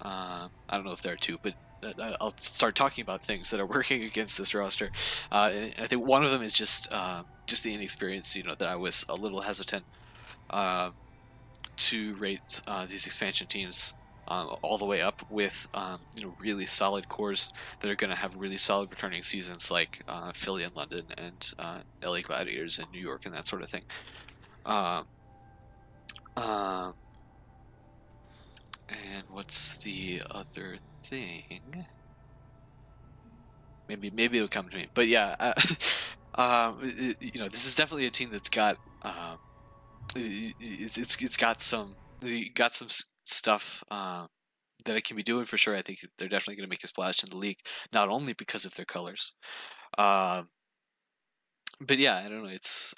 [0.00, 3.50] Uh, I don't know if there are two, but uh, I'll start talking about things
[3.50, 4.90] that are working against this roster.
[5.30, 8.34] Uh, and I think one of them is just uh, just the inexperience.
[8.36, 9.84] You know that I was a little hesitant
[10.50, 10.90] uh,
[11.76, 13.94] to rate uh, these expansion teams
[14.28, 18.10] um, all the way up with um, you know really solid cores that are going
[18.10, 22.78] to have really solid returning seasons like uh, Philly and London and uh, LA Gladiators
[22.78, 23.82] and New York and that sort of thing.
[24.66, 25.06] Um,
[26.38, 26.94] um,
[28.88, 31.86] and what's the other thing?
[33.88, 34.86] Maybe maybe it'll come to me.
[34.94, 35.52] But yeah, uh,
[36.40, 39.38] um, it- you know, this is definitely a team that's got um,
[40.16, 41.96] it- it's it's got some
[42.54, 42.88] got some
[43.24, 44.26] stuff uh,
[44.84, 45.76] that it can be doing for sure.
[45.76, 47.60] I think they're definitely going to make a splash in the league,
[47.92, 49.34] not only because of their colors,
[49.98, 50.48] um,
[51.80, 52.50] but yeah, I don't know.
[52.50, 52.94] It's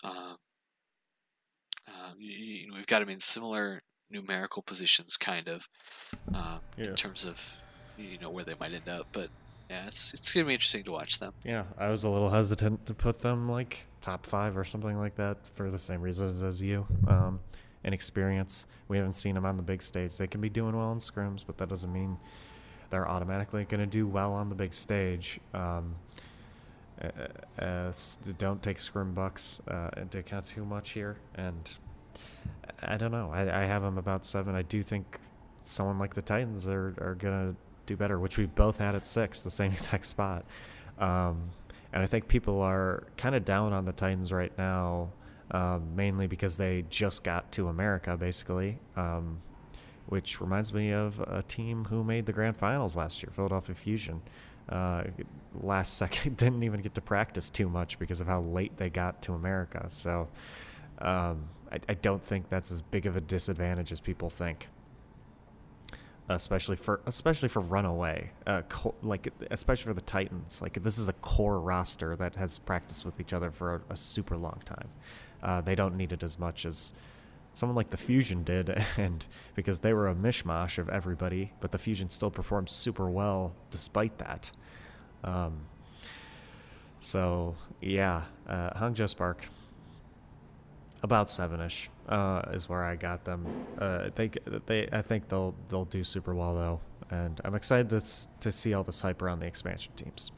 [1.91, 5.69] um, you, you know we've got them in similar numerical positions, kind of,
[6.35, 6.87] um, Yeah.
[6.87, 7.63] in terms of
[7.97, 9.07] you know where they might end up.
[9.13, 9.31] But
[9.69, 11.33] yeah, it's it's going to be interesting to watch them.
[11.45, 15.17] Yeah, I was a little hesitant to put them like top five or something like
[15.17, 16.87] that for the same reasons as you.
[17.07, 17.41] Um,
[17.85, 18.67] inexperience.
[18.89, 20.17] We haven't seen them on the big stage.
[20.19, 22.19] They can be doing well in scrims, but that doesn't mean
[22.91, 25.41] they're automatically going to do well on the big stage.
[25.55, 25.95] Um,
[27.03, 27.93] uh, uh,
[28.39, 31.17] don't take scrim bucks uh, into account too much here.
[31.35, 31.77] And
[32.83, 33.31] I don't know.
[33.33, 34.55] I, I have them about seven.
[34.55, 35.19] I do think
[35.63, 39.07] someone like the Titans are, are going to do better, which we both had at
[39.07, 40.45] six, the same exact spot.
[40.99, 41.51] Um,
[41.93, 45.11] and I think people are kind of down on the Titans right now,
[45.51, 49.41] um, mainly because they just got to America, basically, um,
[50.07, 54.23] which reminds me of a team who made the grand finals last year, Philadelphia Fusion.
[54.71, 55.05] Uh,
[55.63, 59.21] last second didn't even get to practice too much because of how late they got
[59.23, 59.85] to America.
[59.89, 60.29] So
[61.01, 64.69] um, I, I, don't think that's as big of a disadvantage as people think.
[66.29, 71.09] Especially for especially for runaway, uh, co- like especially for the Titans, like this is
[71.09, 74.89] a core roster that has practiced with each other for a, a super long time.
[75.43, 76.93] Uh, they don't need it as much as
[77.55, 79.25] someone like the Fusion did, and
[79.57, 84.19] because they were a mishmash of everybody, but the Fusion still performed super well despite
[84.19, 84.53] that.
[85.25, 85.61] Um,
[87.01, 89.47] so yeah, uh, Hangzhou Spark
[91.03, 93.47] about seven-ish uh, is where I got them.
[93.79, 94.31] Uh, they
[94.67, 98.01] they I think they'll they'll do super well though, and I'm excited to
[98.41, 100.33] to see all this hype around the expansion teams.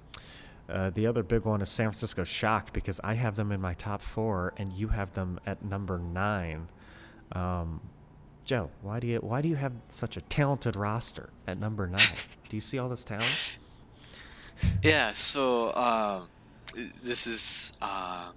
[0.69, 3.75] Uh, the other big one is San Francisco Shock because I have them in my
[3.75, 6.69] top four and you have them at number nine.
[7.33, 7.81] Um,
[8.45, 12.17] Joe, why do you why do you have such a talented roster at number nine?
[12.49, 13.39] do you see all this talent?
[14.83, 16.23] Yeah, so uh,
[17.03, 18.33] this is uh,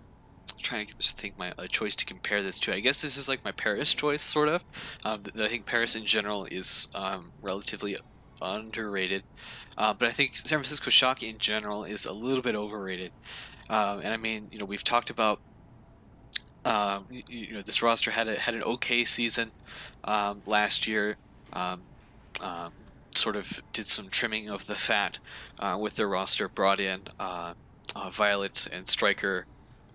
[0.62, 2.74] trying to think my a choice to compare this to.
[2.74, 4.64] I guess this is like my Paris choice, sort of.
[5.04, 7.98] Um, I think Paris in general is um, relatively
[8.42, 9.24] underrated,
[9.78, 13.12] uh, but I think San Francisco Shock in general is a little bit overrated.
[13.70, 15.40] Um, and I mean, you know, we've talked about.
[16.64, 19.52] Um, you, you, know, this roster had a, had an okay season
[20.04, 21.18] um, last year.
[21.54, 21.82] Um,
[23.18, 25.20] sort of did some trimming of the fat
[25.60, 26.48] uh, with their roster.
[26.48, 27.54] Brought in uh,
[27.96, 29.46] uh, Viol2t and Striker,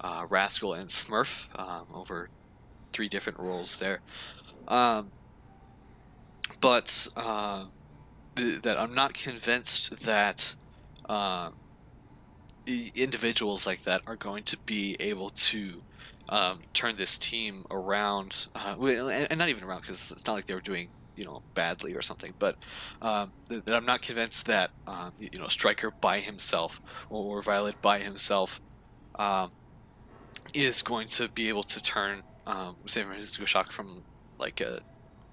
[0.00, 2.30] uh, Rascal and Smurf um, over
[2.92, 4.00] three different roles there.
[4.68, 5.10] Um,
[6.60, 7.66] but uh,
[8.36, 10.54] th- that I'm not convinced that
[11.08, 11.50] uh,
[12.66, 15.82] individuals like that are going to be able to
[16.28, 20.60] um, turn this team around, and not even around because it's not like they were
[20.60, 20.88] doing
[21.20, 22.32] you know badly or something.
[22.38, 22.56] But
[23.02, 27.74] um, that, that, I'm not convinced that um, you know Striker by himself or, Viol2t
[27.82, 28.58] by himself
[29.16, 29.52] um,
[30.54, 34.02] is going to be able to turn um, San Francisco Shock from
[34.38, 34.80] like a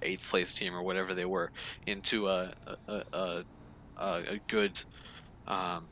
[0.02, 1.52] eighth place team or whatever they were
[1.86, 3.44] into a a, a,
[3.98, 4.84] a, a good
[5.48, 5.86] um,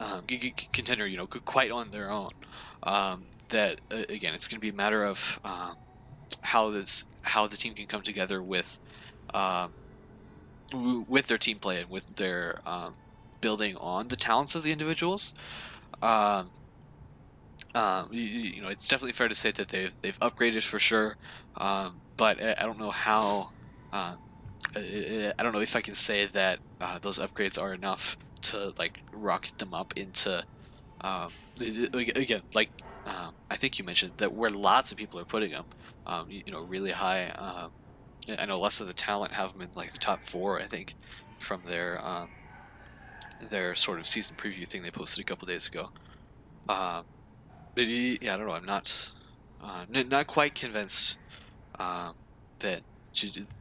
[0.00, 0.24] um,
[0.72, 1.06] contender.
[1.06, 2.30] You know, quite on their own.
[3.50, 5.40] That again, it's going to be a matter of
[6.40, 8.78] how this how the team can come together with
[9.34, 9.72] um,
[10.72, 12.94] with their team play and with their um,
[13.40, 15.34] building on the talents of the individuals.
[16.02, 16.50] Um,
[17.74, 21.16] um, you, you, know, it's definitely fair to say that they've they've upgraded for sure,
[21.56, 23.50] um, but I, I, don't know how.
[23.92, 24.14] Uh,
[24.74, 28.72] I, I don't know if I can say that uh, those upgrades are enough to
[28.78, 30.44] like rocket them up into.
[31.60, 32.70] Again, like
[33.50, 35.64] I think you mentioned that where lots of people are putting them,
[36.08, 37.28] um, you, you, know, really high.
[37.28, 37.70] Um,
[38.38, 40.60] I know less of the talent have them in like the top four.
[40.60, 40.94] I think
[41.38, 42.28] from their um,
[43.50, 45.90] their sort of season preview thing they posted a couple days ago.
[46.68, 47.04] Um,
[47.74, 48.52] but yeah, I don't know.
[48.52, 49.10] I'm not
[49.62, 51.18] uh, not quite convinced
[51.78, 52.14] um,
[52.58, 52.82] that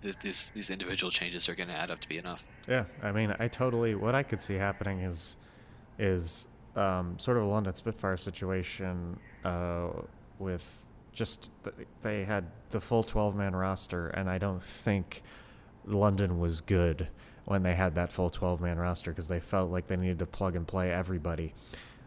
[0.01, 2.43] that these these individual changes are going to add up to be enough.
[2.67, 3.95] Yeah, I mean, I totally.
[3.95, 5.37] What I could see happening is
[5.99, 9.89] is um, sort of a London Spitfire situation uh,
[10.39, 10.85] with
[11.17, 11.51] just
[12.03, 15.23] they had the full 12 man roster, and I don't think
[15.83, 17.07] London was good
[17.45, 20.27] when they had that full 12 man roster because they felt like they needed to
[20.27, 21.55] plug and play everybody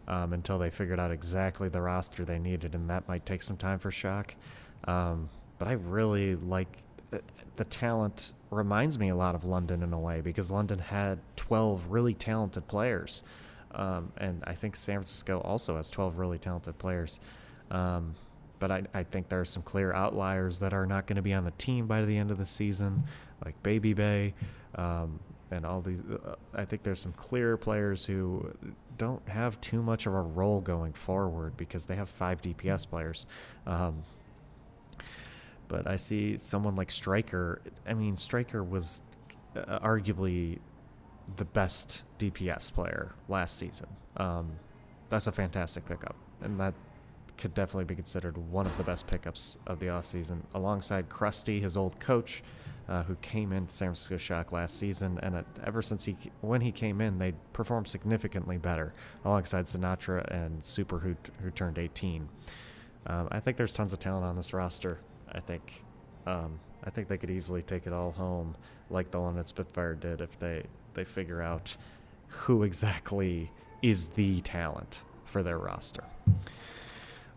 [0.07, 3.57] um, until they figured out exactly the roster they needed, and that might take some
[3.57, 4.33] time for Shock.
[4.85, 6.77] Um, but I really like
[7.11, 7.17] uh,
[7.57, 11.85] the talent reminds me a lot of London in a way because London had 12
[11.89, 13.23] really talented players.
[13.73, 17.19] Um, and I think San Francisco also has 12 really talented players.
[17.69, 18.15] Um,
[18.61, 21.33] but I, I think there are some clear outliers that are not going to be
[21.33, 23.03] on the team by the end of the season,
[23.43, 24.33] like Babybay,
[24.75, 25.99] um, and all these.
[25.99, 28.55] Uh, I think there's some clear players who
[28.99, 33.25] don't have too much of a role going forward because they have five DPS players.
[33.65, 34.03] Um,
[35.67, 37.63] but I see someone like Striker.
[37.87, 39.01] I mean, Striker was
[39.55, 40.59] uh, arguably
[41.35, 43.87] the best DPS player last season.
[44.17, 44.51] Um,
[45.09, 46.75] that's a fantastic pickup, and that
[47.41, 51.75] could definitely be considered one of the best pickups of the offseason, alongside Crusty, his
[51.75, 52.43] old coach,
[52.87, 55.19] uh, who came into San Francisco Shock last season.
[55.23, 58.93] And uh, ever since he, when he came in, they performed significantly better,
[59.25, 62.29] alongside Sinatraa and Super, who, who turned 18.
[63.07, 64.99] Um, I think there's tons of talent on this roster.
[65.31, 65.83] I think,
[66.27, 68.55] um, I think they could easily take it all home,
[68.91, 70.63] like the London Spitfire did, if they
[70.93, 71.75] they figure out
[72.27, 73.49] who exactly
[73.81, 76.03] is the talent for their roster.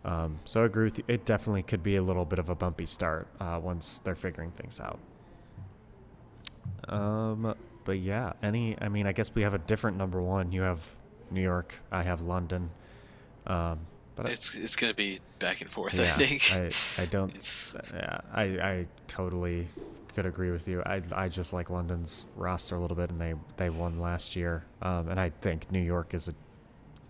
[0.05, 1.03] Um, so I agree with you.
[1.07, 4.51] It definitely could be a little bit of a bumpy start uh, once they're figuring
[4.51, 4.99] things out.
[6.87, 8.79] Um, but yeah, any.
[8.79, 10.51] I mean, I guess we have a different number one.
[10.51, 10.87] You have
[11.31, 11.75] New York.
[11.91, 12.69] I have London.
[13.47, 13.79] Um,
[14.15, 15.95] but it's it's gonna be back and forth.
[15.95, 16.51] yeah, I think.
[16.53, 17.29] I, I don't.
[17.31, 19.67] It's- yeah, I I totally
[20.15, 20.81] could agree with you.
[20.85, 24.65] I I just like London's roster a little bit, and they they won last year.
[24.81, 26.33] Um, and I think New York is a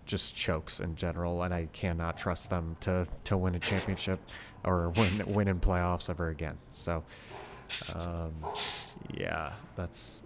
[0.06, 4.20] just chokes in general, and I cannot trust them to to win a championship
[4.64, 6.56] or win win in playoffs ever again.
[6.70, 7.04] So,
[8.00, 8.34] um,
[9.12, 10.22] yeah, that's.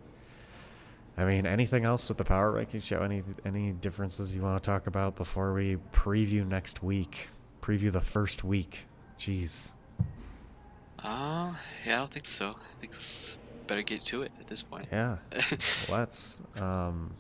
[1.16, 3.03] I mean, anything else with the power ranking show?
[3.03, 7.28] Any any differences you want to talk about before we preview next week?
[7.61, 8.87] Preview the first week.
[9.18, 9.72] Jeez.
[11.03, 11.55] Uh,
[11.85, 12.51] yeah, I don't think so.
[12.51, 14.89] I think it's better get to it at this point.
[14.91, 15.16] Yeah.
[15.91, 16.39] Let's.
[16.57, 17.14] Um,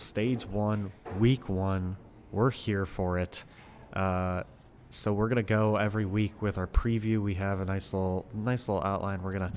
[0.00, 1.96] stage one, week one.
[2.32, 3.44] We're here for it.
[3.92, 4.44] Uh,
[4.88, 7.22] so we're gonna go every week with our preview.
[7.22, 9.22] We have a nice little, nice little outline.
[9.22, 9.52] We're gonna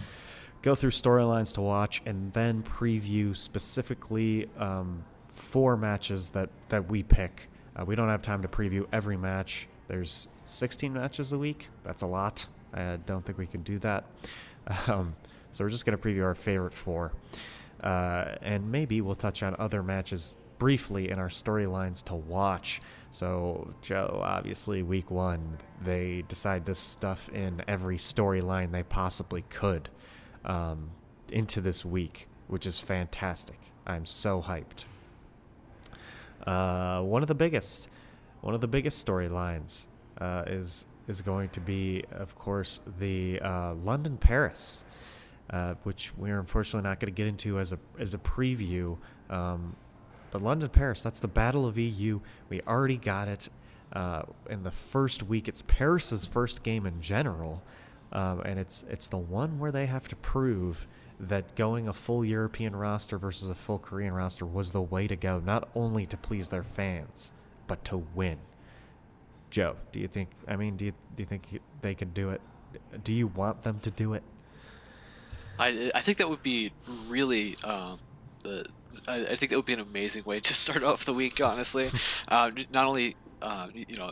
[0.61, 7.03] go through storylines to watch and then preview specifically um, four matches that that we
[7.03, 7.49] pick.
[7.75, 9.67] Uh, we don't have time to preview every match.
[9.87, 11.69] There's 16 matches a week.
[11.83, 12.45] That's a lot.
[12.73, 14.05] I don't think we can do that.
[14.87, 15.13] Um,
[15.51, 17.11] so we're just to preview our favorite four.
[17.83, 22.81] Uh, and maybe we'll touch on other matches briefly in our storylines to watch.
[23.11, 29.89] So, Joe, obviously, week one, they decide to stuff in every storyline they possibly could
[30.45, 30.91] um,
[31.29, 33.59] into this week, which is fantastic.
[33.85, 34.85] I'm so hyped.
[36.47, 37.89] Uh, one of the biggest,
[38.41, 39.87] one of the biggest storylines
[40.19, 44.85] uh, is is going to be, of course, the uh, London Paris,
[45.49, 48.97] uh, which we're unfortunately not going to get into as a as a preview.
[49.29, 49.75] Um,
[50.31, 52.19] but London Paris, that's the Battle of EU.
[52.49, 53.49] We already got it
[53.93, 55.47] uh, in the first week.
[55.47, 57.61] It's Paris's first game in general,
[58.11, 60.87] um, and it's it's the one where they have to prove
[61.19, 65.15] that going a full European roster versus a full Korean roster was the way to
[65.15, 67.31] go, not only to please their fans,
[67.67, 68.37] but to win.
[69.51, 70.29] Joe, do you think?
[70.47, 72.41] I mean, do you do you think they can do it?
[73.03, 74.23] Do you want them to do it?
[75.59, 76.71] I I think that would be
[77.07, 77.99] really um,
[78.41, 78.65] the
[79.07, 81.43] I, I think that would be an amazing way to start off the week.
[81.43, 81.89] Honestly,
[82.27, 84.11] uh, not only uh, you know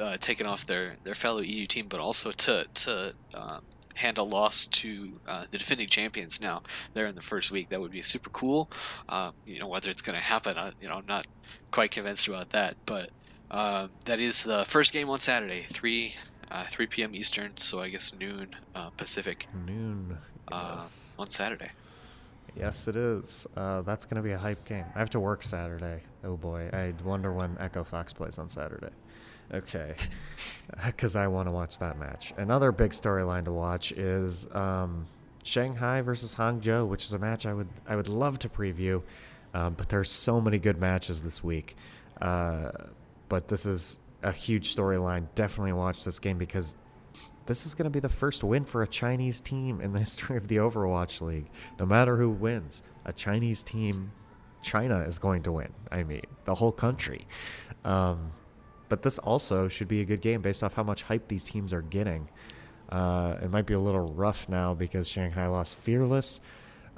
[0.00, 3.62] uh, taking off their, their fellow EU team, but also to to um,
[3.96, 6.40] hand a loss to uh, the defending champions.
[6.40, 6.62] Now
[6.94, 7.68] they're in the first week.
[7.68, 8.70] That would be super cool.
[9.08, 11.26] Um, you know whether it's going to happen, I, you know, I'm not
[11.70, 13.10] quite convinced about that, but.
[13.50, 16.14] Um, that is the first game on Saturday, three
[16.50, 17.14] uh, 3 p.m.
[17.14, 20.16] Eastern, so I guess noon uh, Pacific Noon.
[20.52, 20.84] Uh,
[21.18, 21.70] on Saturday.
[22.56, 23.46] yes it is.
[23.56, 24.84] Uh, that's going to be a hype game.
[24.94, 26.02] I have to work Saturday.
[26.24, 28.90] Oh boy, I wonder when Echo Fox plays on Saturday.
[29.52, 29.94] Okay,
[30.86, 32.32] because I want to watch that match.
[32.36, 35.06] Another big storyline to watch is um,
[35.42, 39.02] Shanghai versus Hangzhou, which is a match I would I would love to preview,
[39.54, 41.76] um, but there's so many good matches this week.
[42.20, 42.70] Uh,
[43.28, 45.26] but this is a huge storyline.
[45.34, 46.74] Definitely watch this game because
[47.46, 50.36] this is going to be the first win for a Chinese team in the history
[50.36, 51.50] of the Overwatch League.
[51.78, 54.12] No matter who wins, a Chinese team,
[54.62, 55.72] China is going to win.
[55.90, 57.26] I mean, the whole country.
[57.84, 58.32] Um,
[58.88, 61.72] but this also should be a good game based off how much hype these teams
[61.72, 62.28] are getting.
[62.88, 66.40] Uh, it might be a little rough now because Shanghai lost Fearless,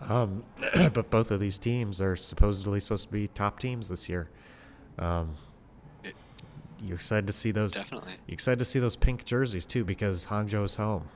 [0.01, 0.45] um,
[0.93, 4.29] but both of these teams are supposedly supposed to be top teams this year.
[4.99, 5.37] Um,
[6.85, 7.73] you excited to see those?
[7.73, 8.13] Definitely.
[8.27, 11.09] You excited to see those pink jerseys too because Hangzhou's home.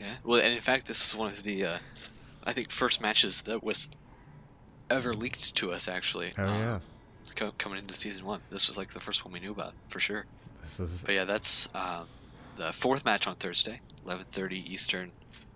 [0.00, 0.14] Yeah.
[0.24, 1.78] Well, and in fact, this is one of the, uh,
[2.44, 3.90] I think, first matches that was
[4.90, 5.88] ever leaked to us.
[5.88, 6.32] Actually.
[6.38, 6.78] Oh um, yeah,
[7.34, 10.00] co- coming into season one, this was like the first one we knew about for
[10.00, 10.26] sure.
[10.62, 12.06] this is But yeah, that's um,
[12.56, 15.12] the fourth match on Thursday, 11:30 Eastern.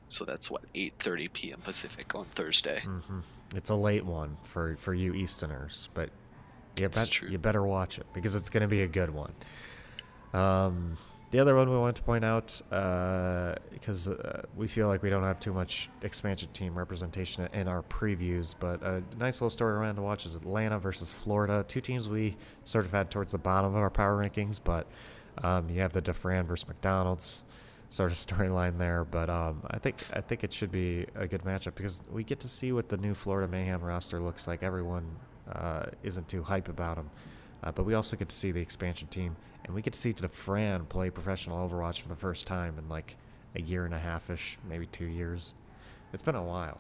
[0.09, 1.61] So that's what 8:30 p.m.
[1.63, 2.83] Pacific on Thursday.
[2.85, 3.21] Mm-hmm.
[3.55, 6.11] it's a late one for for you Easterners, but
[6.81, 7.29] you bet true.
[7.29, 9.33] you better watch it because it's going to be a good one.
[10.33, 10.97] Um,
[11.31, 15.11] the other one we want to point out uh, because uh, we feel like we
[15.11, 19.75] don't have too much expansion team representation in our previews, but a nice little story
[19.75, 23.39] around to watch is Atlanta versus Florida, two teams we sort of had towards the
[23.39, 24.89] bottom of our power rankings, but
[25.45, 27.45] um, you have the Dafran versus McDonald's
[27.91, 31.43] sort of storyline there, but um, I think I think it should be a good
[31.43, 34.65] matchup because we get to see what the new Florida Mayhem roster looks like.
[34.65, 35.05] Everyone
[35.53, 37.11] uh, isn't too hype about them,
[37.63, 40.13] uh, but we also get to see the expansion team, and we get to see
[40.13, 43.17] Dafran play professional Overwatch for the first time in like
[43.55, 45.55] a year and a half ish, maybe two years.
[46.13, 46.79] It's been a while.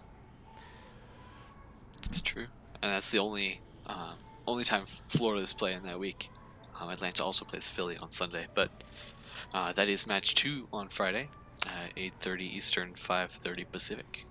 [2.04, 2.46] It's true,
[2.82, 4.14] and that's the only um,
[4.46, 6.30] only time Florida's playing that week.
[6.80, 8.70] Um, Atlanta also plays Philly on Sunday, but
[9.52, 11.28] uh, that is match two on Friday,
[11.66, 14.24] uh, 8:30 Eastern, 5:30 Pacific.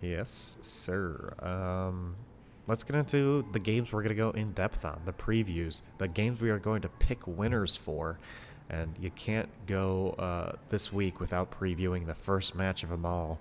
[0.00, 1.34] Yes, sir.
[1.40, 2.16] Um,
[2.66, 6.08] let's get into the games we're going to go in depth on, the previews, the
[6.08, 8.18] games we are going to pick winners for.
[8.68, 13.38] And you can't go uh, this week without previewing the first match of them all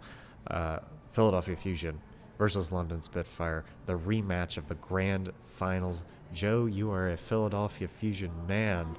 [0.47, 0.79] uh,
[1.13, 1.99] Philadelphia Fusion
[2.37, 6.03] versus London Spitfire, the rematch of the grand finals.
[6.33, 8.97] Joe, you are a Philadelphia Fusion man.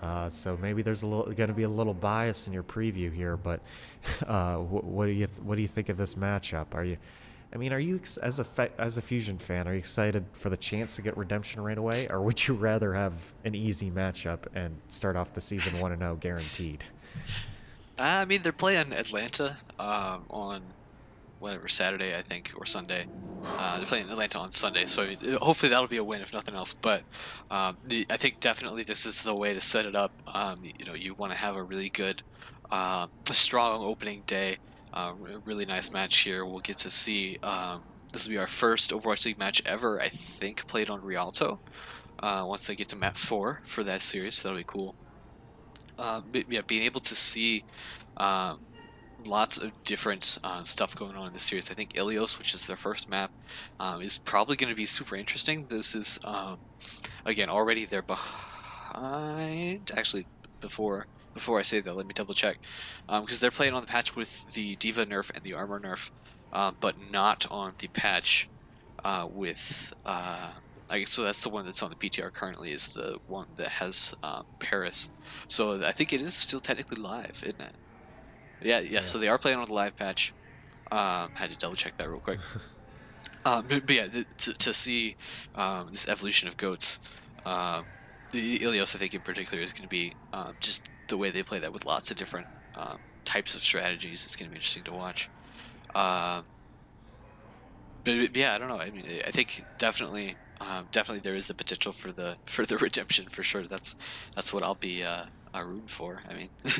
[0.00, 3.12] Uh, so maybe there's a little going to be a little bias in your preview
[3.12, 3.60] here, but
[4.26, 6.74] uh, what, what, do you what do you think of this matchup?
[6.74, 6.96] Are you,
[7.54, 10.56] I mean, are you as a as a Fusion fan, are you excited for the
[10.56, 14.76] chance to get redemption right away, or would you rather have an easy matchup and
[14.88, 16.82] start off the season one and zero oh guaranteed?
[17.96, 20.62] I mean, they're playing Atlanta um, on
[21.38, 23.06] whatever Saturday I think or Sunday.
[23.44, 25.06] Uh, they're playing Atlanta on Sunday, so
[25.40, 26.72] hopefully that'll be a win if nothing else.
[26.72, 27.04] But
[27.52, 30.10] um, the, I think definitely this is the way to set it up.
[30.26, 32.22] Um, you know, you want to have a really good,
[32.72, 34.56] uh, strong opening day.
[34.94, 35.12] Uh,
[35.44, 36.44] really nice match here.
[36.44, 37.38] We'll get to see.
[37.42, 37.82] Um,
[38.12, 41.58] this will be our first Overwatch League match ever, I think, played on Rialto.
[42.20, 44.94] Uh, once they get to map four for that series, so that'll be cool.
[45.98, 47.64] Uh, yeah, being able to see
[48.16, 48.60] um,
[49.26, 51.72] lots of different uh, stuff going on in this series.
[51.72, 53.32] I think Ilios, which is their first map,
[53.80, 55.66] um, is probably going to be super interesting.
[55.66, 56.58] This is, um,
[57.24, 59.90] again, already they're behind.
[59.96, 60.26] Actually,
[60.60, 62.58] before before I say that, let me double check.
[63.06, 66.10] Because um, they're playing on the patch with the D.Va nerf and the Armor nerf,
[66.52, 68.48] um, but not on the patch
[69.04, 69.92] uh, with.
[70.06, 70.50] Uh,
[70.90, 71.24] I guess so.
[71.24, 72.72] That's the one that's on the PTR currently.
[72.72, 75.10] Is the one that has um, Paris.
[75.48, 77.74] So I think it is still technically live, isn't it?
[78.62, 79.04] Yeah, yeah, yeah.
[79.04, 80.32] So they are playing on the live patch.
[80.92, 82.38] Um, had to double check that real quick.
[83.44, 84.06] um, but, but, yeah,
[84.38, 85.16] to, to see
[85.54, 87.00] um, this evolution of goats,
[87.44, 87.84] um,
[88.30, 91.42] the Ilios I think in particular is going to be um, just the way they
[91.42, 92.46] play that with lots of different
[92.76, 94.24] um, types of strategies.
[94.24, 95.28] It's going to be interesting to watch.
[95.94, 96.44] Um,
[98.04, 98.78] but, but, yeah, I don't know.
[98.78, 102.76] I mean, I think definitely, um, definitely there is the potential for the for the
[102.76, 103.64] redemption for sure.
[103.64, 103.96] That's
[104.34, 105.24] that's what I'll be uh,
[105.54, 106.22] a root for.
[106.28, 106.72] I mean, yeah,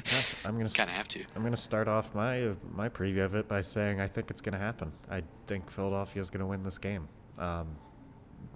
[0.45, 1.25] I'm gonna kind of have to.
[1.35, 4.59] I'm gonna start off my my preview of it by saying I think it's gonna
[4.59, 4.93] happen.
[5.11, 7.09] I think Philadelphia is gonna win this game.
[7.39, 7.69] Um,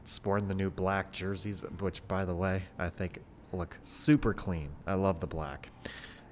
[0.04, 3.20] sporting the new black jerseys, which by the way I think
[3.52, 4.70] look super clean.
[4.86, 5.70] I love the black.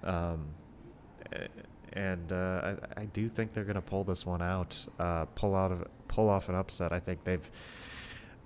[0.02, 0.48] Um,
[1.92, 5.72] and uh, I, I, do think they're gonna pull this one out, uh, pull out
[5.72, 6.92] of pull off an upset.
[6.92, 7.50] I think they've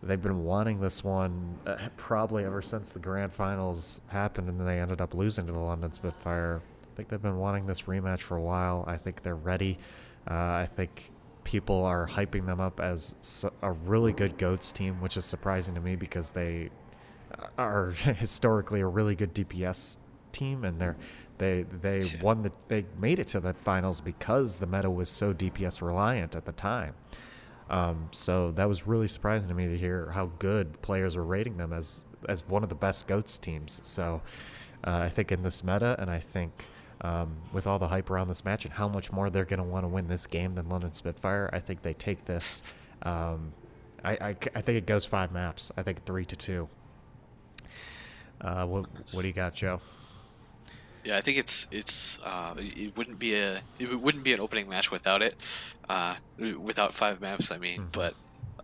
[0.02, 4.66] they've been wanting this one uh, probably ever since the grand finals happened and then
[4.66, 6.62] they ended up losing to the London Spitfire.
[6.82, 8.84] I think they've been wanting this rematch for a while.
[8.86, 9.78] I think they're ready.
[10.30, 11.10] Uh, I think
[11.44, 15.80] people are hyping them up as a really good goats team, which is surprising to
[15.80, 16.70] me because they
[17.58, 19.98] are historically a really good DPS
[20.32, 20.96] team and they're
[21.38, 22.22] they they yeah.
[22.22, 26.36] won the they made it to the finals because the meta was so DPS reliant
[26.36, 26.94] at the time.
[27.70, 31.56] Um, so that was really surprising to me to hear how good players were rating
[31.56, 33.80] them as as one of the best goats teams.
[33.82, 34.20] So
[34.84, 36.66] uh, I think in this meta, and I think
[37.00, 39.64] um, with all the hype around this match and how much more they're going to
[39.64, 42.62] want to win this game than London Spitfire, I think they take this.
[43.02, 43.54] Um,
[44.04, 45.72] I, I, I, think it goes five maps.
[45.76, 46.68] I think three to two.
[48.40, 49.80] Uh, what what do you got, Joe?
[51.04, 54.68] Yeah, I think it's it's uh, it wouldn't be a it wouldn't be an opening
[54.68, 55.34] match without it,
[55.88, 57.50] uh, without five maps.
[57.50, 57.88] I mean, mm-hmm.
[57.92, 58.14] but,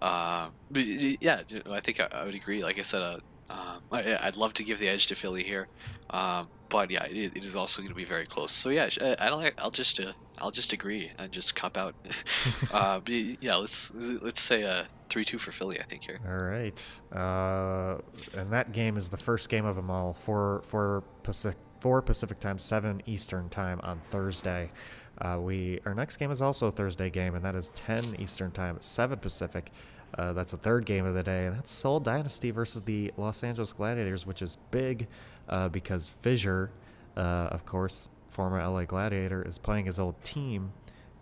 [0.03, 1.41] uh, but yeah,
[1.71, 2.63] I think I, I, would agree.
[2.63, 3.19] Like I said, uh,
[3.51, 5.69] um, I, would love to give the edge to Philly here,
[6.11, 8.53] um, but yeah, it, it is also going to be very close.
[8.53, 9.53] So yeah, I don't.
[9.59, 11.95] I'll just uh, I'll just agree and just cop out.
[12.73, 15.79] uh, but yeah, let's let's say a three two for Philly.
[15.81, 16.21] I think here.
[16.27, 17.99] All right, uh,
[18.35, 22.41] and that game is the first game of them all for for Pacific 4 Pacific
[22.41, 24.71] time, 7 Eastern time on Thursday.
[25.19, 28.51] Uh, we our next game is also a Thursday game, and that is 10 Eastern
[28.51, 29.71] time, 7 Pacific.
[30.17, 33.43] Uh, that's the third game of the day, and that's Seoul Dynasty versus the Los
[33.43, 35.09] Angeles Gladiators, which is big
[35.49, 36.71] uh, because Fissure,
[37.17, 40.73] uh, of course, former LA Gladiator, is playing his old team,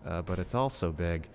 [0.06, 1.28] uh, but it's also big.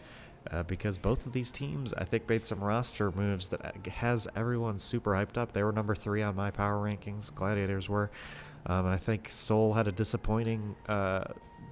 [0.52, 4.80] Uh, because both of these teams, I think, made some roster moves that has everyone
[4.80, 5.52] super hyped up.
[5.52, 7.34] They were number three on my power rankings.
[7.34, 8.10] Gladiators were,
[8.66, 11.26] um, and I think Seoul had a disappointing, uh,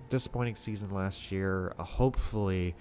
[0.09, 1.73] disappointing season last year.
[1.79, 2.75] Uh, hopefully,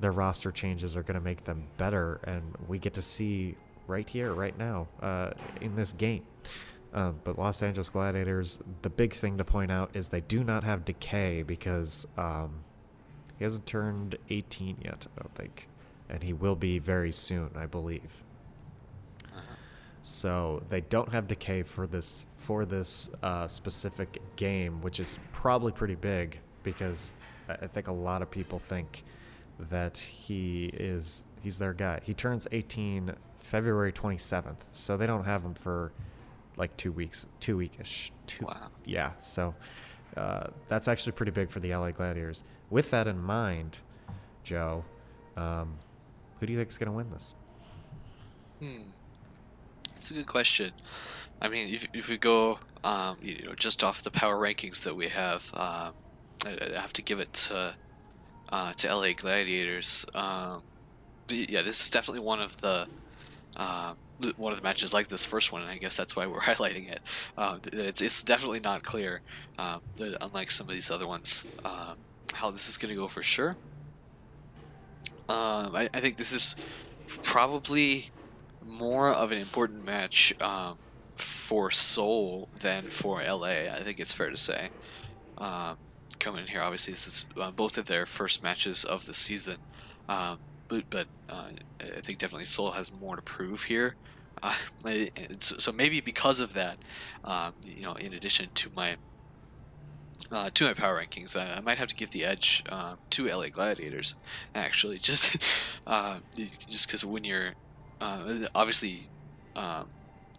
[0.00, 3.56] their roster changes are going to make them better, and we get to see
[3.86, 5.30] right here, right now, uh,
[5.62, 6.24] in this game.
[6.92, 10.64] Um, but Los Angeles Gladiators, the big thing to point out is they do not
[10.64, 12.64] have Decay because um,
[13.40, 15.66] he hasn't turned 18 yet, I don't think.
[16.10, 18.22] And he will be very soon, I believe.
[20.02, 25.72] So they don't have decay for this for this uh, specific game, which is probably
[25.72, 27.14] pretty big because
[27.48, 29.04] I think a lot of people think
[29.70, 32.00] that he is he's their guy.
[32.02, 35.92] He turns 18 February 27th, so they don't have him for
[36.58, 38.10] like two weeks, two weekish.
[38.26, 38.68] Two, Wow.
[38.84, 39.54] Yeah, so
[40.16, 42.44] uh, that's actually pretty big for the LA Gladiators.
[42.68, 43.78] With that in mind,
[44.44, 44.84] Joe,
[45.36, 45.76] um,
[46.38, 47.34] who do you think is going to win this?
[48.60, 48.82] Hmm.
[49.96, 50.72] It's a good question.
[51.42, 54.96] I mean, if, if we go, um, you know, just off the power rankings that
[54.96, 55.92] we have, um,
[56.44, 57.74] I, I have to give it to
[58.50, 60.06] uh, to LA Gladiators.
[60.14, 60.62] Um,
[61.28, 62.86] yeah, this is definitely one of the
[63.56, 63.94] uh,
[64.36, 66.90] one of the matches like this first one, and I guess that's why we're highlighting
[66.90, 67.00] it.
[67.36, 69.20] Uh, it's, it's definitely not clear,
[69.56, 71.94] that unlike some of these other ones, um,
[72.34, 73.56] how this is going to go for sure.
[75.28, 76.56] Um, I, I think this is
[77.22, 78.10] probably
[78.66, 80.78] more of an important match um,
[81.16, 83.68] for Seoul than for LA.
[83.70, 84.70] I think it's fair to say.
[85.38, 85.76] Um,
[86.18, 89.58] coming in here, obviously, this is uh, both of their first matches of the season.
[90.70, 91.46] But but uh,
[91.80, 93.96] I think definitely Seoul has more to prove here.
[94.42, 94.54] Uh,
[95.38, 96.78] so, maybe because of that,
[97.24, 98.96] um, you know, in addition to my
[100.32, 103.26] uh, to my power rankings, I, I might have to give the edge uh, to
[103.28, 104.16] LA Gladiators.
[104.54, 105.36] Actually, just
[105.86, 106.20] uh,
[106.68, 107.54] just because when you're
[108.00, 109.08] uh, obviously
[109.56, 109.90] um,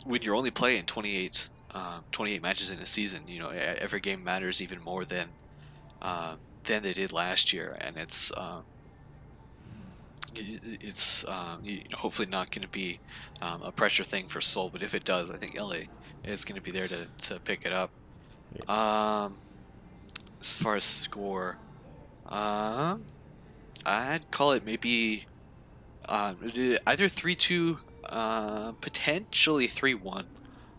[0.05, 4.23] when you're only playing 28, um, 28 matches in a season, you know every game
[4.23, 5.29] matters even more than
[6.63, 8.70] than they did last year, and it's um, it-
[10.35, 11.63] it's um,
[11.93, 12.99] hopefully not going to be
[13.41, 15.81] um, a pressure thing for Seoul, but if it does, I think LA
[16.23, 17.91] is going to be there to, to pick it up.
[18.69, 19.37] Um,
[20.39, 21.57] as far as score,
[22.27, 23.03] um,
[23.85, 25.25] I'd call it maybe
[26.05, 26.33] uh,
[26.87, 30.27] either three two, uh, potentially three one,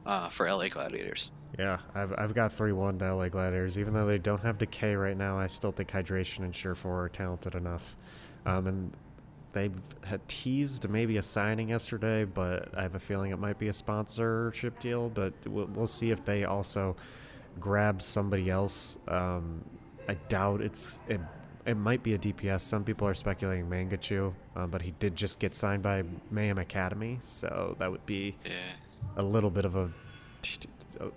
[0.06, 1.30] uh, for LA Gladiators.
[1.58, 3.78] Yeah, I've, I've got 3 1 to LA Gladiators.
[3.78, 7.08] Even though they don't have decay right now, I still think Hydration and Surefour are
[7.08, 7.94] talented enough.
[8.46, 8.92] Um, and
[9.52, 9.70] they
[10.04, 13.72] had teased maybe a signing yesterday, but I have a feeling it might be a
[13.72, 15.08] sponsorship deal.
[15.08, 16.96] But we'll, we'll see if they also
[17.60, 18.98] grab somebody else.
[19.08, 19.64] Um,
[20.08, 21.00] I doubt it's.
[21.08, 21.20] It,
[21.64, 22.62] it might be a DPS.
[22.62, 26.02] Some people are speculating Mangachu, um, but he did just get signed by
[26.32, 28.50] Mayhem Academy, so that would be Yeah.
[29.16, 29.88] a little bit of a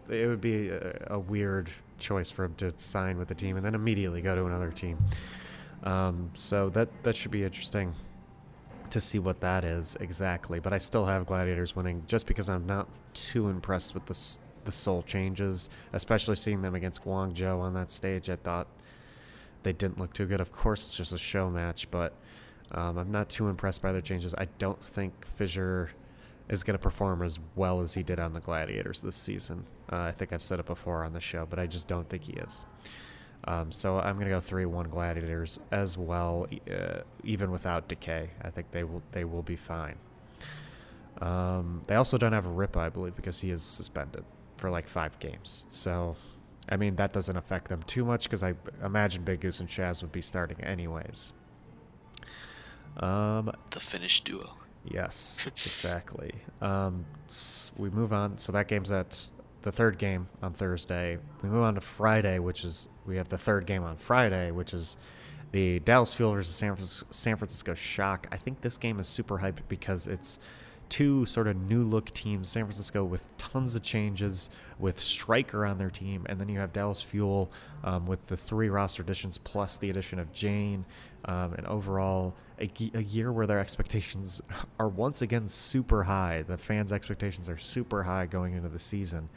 [0.09, 3.65] it would be a, a weird choice for him to sign with the team and
[3.65, 4.97] then immediately go to another team.
[5.83, 7.93] Um, so that that should be interesting
[8.89, 10.59] to see what that is exactly.
[10.59, 14.71] But I still have Gladiators winning just because I'm not too impressed with the the
[14.71, 18.29] Seoul changes, especially seeing them against Guangzhou on that stage.
[18.29, 18.67] I thought
[19.63, 20.41] they didn't look too good.
[20.41, 22.13] Of course, it's just a show match, but
[22.71, 24.33] um, I'm not too impressed by their changes.
[24.37, 25.91] I don't think Fissure
[26.49, 29.65] is going to perform as well as he did on the Gladiators this season.
[29.91, 32.23] Uh, I think I've said it before on the show, but I just don't think
[32.23, 32.65] he is.
[33.47, 38.29] Um, so I'm going to go three one Gladiators as well, uh, even without Decay.
[38.41, 39.97] I think they will they will be fine.
[41.21, 44.25] Um, they also don't have a Ripa, I believe, because he is suspended
[44.57, 45.65] for like five games.
[45.69, 46.15] So,
[46.67, 50.01] I mean, that doesn't affect them too much because I imagine Big Goose and Shaz
[50.01, 51.31] would be starting anyways.
[52.97, 54.55] Um, The Finnish duo.
[54.83, 56.33] Yes, exactly.
[56.61, 57.05] um,
[57.77, 58.37] we move on.
[58.37, 59.29] So that game's at
[59.65, 61.17] the third game on Thursday.
[61.41, 64.75] We move on to Friday, which is we have the third game on Friday, which
[64.75, 64.95] is
[65.51, 68.27] the Dallas Fuel versus San Francisco, San Francisco Shock.
[68.31, 70.39] I think this game is super hyped because it's
[70.87, 72.47] two sort of new look teams.
[72.47, 76.71] San Francisco with tons of changes, with Striker on their team, and then you have
[76.71, 77.51] Dallas Fuel
[77.83, 80.85] um, with the three roster additions plus the addition of Jayne,
[81.25, 84.41] um, and overall a, a year where their expectations
[84.79, 86.43] are once again super high.
[86.47, 89.29] The fans' expectations are super high going into the season.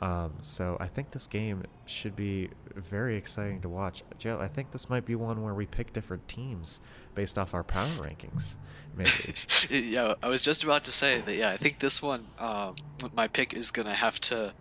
[0.00, 4.02] Um, so I think this game should be very exciting to watch.
[4.18, 6.80] Joe, I think this might be one where we pick different teams
[7.14, 8.56] based off our power rankings.
[8.96, 9.34] Maybe.
[9.90, 11.36] yeah, I was just about to say that.
[11.36, 12.74] Yeah, I think this one, um,
[13.14, 14.52] my pick is gonna have to,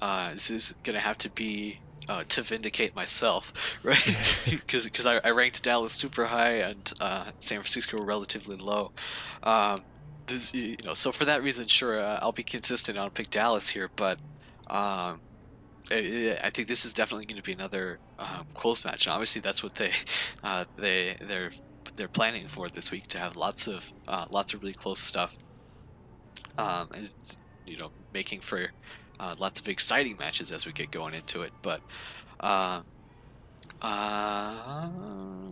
[0.00, 1.78] uh, this is gonna have to be
[2.08, 3.52] uh, to vindicate myself,
[3.82, 4.16] right?
[4.50, 8.92] Because because I, I ranked Dallas super high and uh, San Francisco relatively low.
[9.42, 9.78] Um,
[10.26, 12.98] this, you know, so for that reason, sure, uh, I'll be consistent.
[12.98, 14.18] I'll pick Dallas here, but
[14.68, 15.20] um,
[15.90, 19.06] I, I think this is definitely going to be another um, close match.
[19.06, 19.92] And obviously, that's what they
[20.42, 21.50] uh, they they're
[21.96, 25.36] they're planning for this week to have lots of uh, lots of really close stuff.
[26.58, 28.70] Um, and it's, you know, making for
[29.20, 31.52] uh, lots of exciting matches as we get going into it.
[31.62, 31.80] But
[32.40, 32.82] uh,
[33.80, 34.88] uh,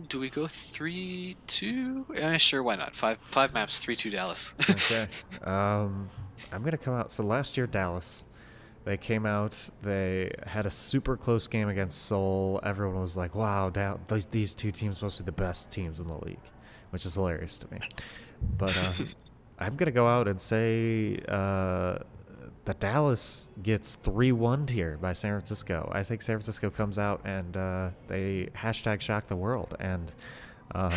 [0.07, 2.05] do we go three two?
[2.15, 2.63] Yeah, sure.
[2.63, 2.95] Why not?
[2.95, 4.55] Five five maps, three two Dallas.
[4.69, 5.07] okay.
[5.43, 6.09] Um,
[6.51, 7.11] I'm gonna come out.
[7.11, 8.23] So last year Dallas
[8.83, 9.69] They came out.
[9.83, 12.59] They had a super close game against Seoul.
[12.63, 13.69] Everyone was like, "Wow,
[14.07, 16.39] these these two teams must be the best teams in the league,"
[16.89, 17.79] which is hilarious to me.
[18.57, 18.93] But uh,
[19.59, 21.99] I'm gonna go out and say uh,
[22.65, 25.89] that Dallas gets three one here by San Francisco.
[25.93, 30.11] I think San Francisco comes out and uh, they hashtag shock the world and.
[30.73, 30.93] Um,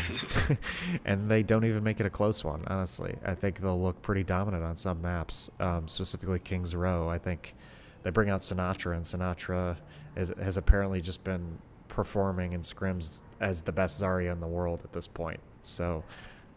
[1.05, 3.17] and they don't even make it a close one, honestly.
[3.25, 7.09] I think they'll look pretty dominant on some maps, um, specifically Kings Row.
[7.09, 7.57] I think
[8.05, 9.77] they bring out Sinatraa, and Sinatraa
[10.15, 11.59] is, has apparently just been
[11.89, 15.41] performing in scrims as the best Zarya in the world at this point.
[15.63, 16.05] So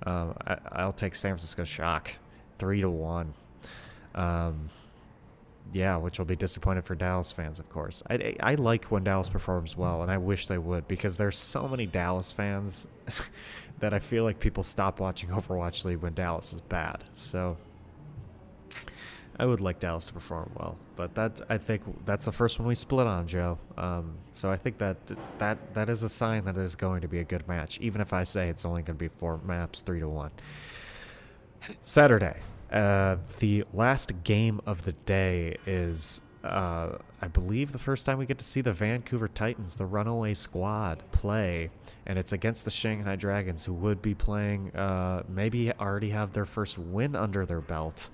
[0.06, 2.12] um, I, will take San Francisco Shock,
[2.60, 3.34] three to one.
[4.14, 4.70] Um,
[5.74, 8.04] yeah, which will be disappointed for Dallas fans, of course.
[8.10, 11.68] I, I like when Dallas performs well, and I wish they would because there's so
[11.68, 12.88] many Dallas fans
[13.80, 17.04] that I feel like people stop watching Overwatch League when Dallas is bad.
[17.14, 17.58] So
[19.40, 22.68] I would like Dallas to perform well, but that I think that's the first one
[22.68, 23.60] we split on, Joe.
[23.78, 24.98] Um, so I think that
[25.38, 28.02] that that is a sign that it is going to be a good match, even
[28.02, 30.32] if I say it's only going to be four maps, three to one.
[31.84, 32.38] Saturday,
[32.72, 38.26] uh, the last game of the day is, uh, I believe, the first time we
[38.26, 41.70] get to see the Vancouver Titans, the Runaway Squad, play,
[42.06, 46.46] and it's against the Shanghai Dragons, who would be playing, uh, maybe already have their
[46.46, 48.10] first win under their belt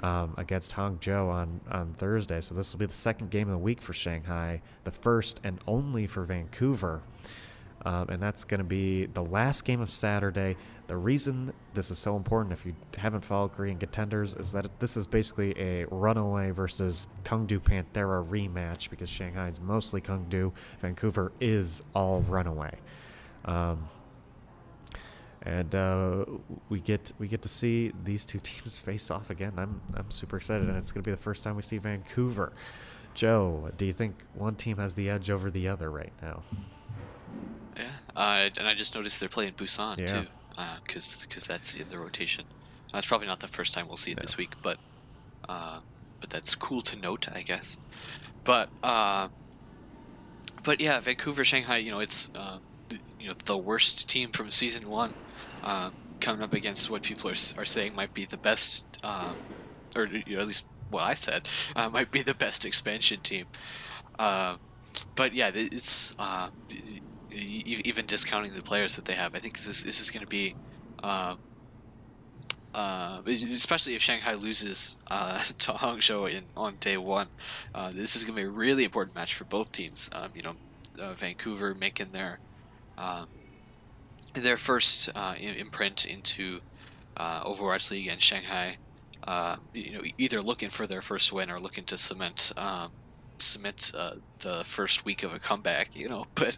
[0.00, 2.40] um, against Hangzhou on, on Thursday.
[2.40, 5.58] So this will be the second game of the week for Shanghai, the first and
[5.66, 7.02] only for Vancouver.
[7.84, 10.56] Um, and that's going to be the last game of Saturday.
[10.88, 14.96] The reason this is so important, if you haven't followed Korean contenders, is that this
[14.96, 20.50] is basically a runaway versus KongDoo Panthera rematch because Shanghai is mostly KongDoo,
[20.80, 22.74] Vancouver is all runaway.
[23.44, 23.86] Um,
[25.42, 26.24] and uh,
[26.68, 29.52] we get we get to see these two teams face off again.
[29.56, 32.52] I'm I'm super excited, and it's going to be the first time we see Vancouver.
[33.14, 36.42] Joe, do you think one team has the edge over the other right now?
[37.76, 37.84] Yeah,
[38.16, 40.06] uh, and I just noticed they're playing Busan yeah.
[40.06, 40.26] too,
[40.84, 42.44] because uh, because that's in the rotation.
[42.92, 44.22] That's probably not the first time we'll see it yeah.
[44.22, 44.78] this week, but
[45.48, 45.80] uh,
[46.20, 47.78] but that's cool to note, I guess.
[48.44, 49.28] But uh,
[50.64, 51.78] but yeah, Vancouver, Shanghai.
[51.78, 52.58] You know, it's uh,
[53.20, 55.14] you know the worst team from season one
[55.62, 59.36] um, coming up against what people are, are saying might be the best, um,
[59.96, 63.46] or you know, at least what I said, uh, might be the best expansion team.
[64.18, 64.56] Uh,
[65.14, 66.48] but yeah, it's uh,
[67.32, 69.34] even discounting the players that they have.
[69.34, 70.54] I think this is, this is going to be,
[71.02, 71.38] um,
[72.74, 77.28] uh, especially if Shanghai loses uh, to Hangzhou in on day one.
[77.74, 80.10] Uh, this is going to be a really important match for both teams.
[80.14, 80.54] Um, you know,
[81.14, 82.40] Vancouver making their
[82.96, 83.28] um,
[84.34, 86.60] their first uh, imprint into
[87.16, 88.76] uh, Overwatch League and Shanghai,
[89.26, 92.90] uh, you know, either looking for their first win or looking to cement um,
[93.42, 96.26] cement uh, the first week of a comeback, you know.
[96.34, 96.56] But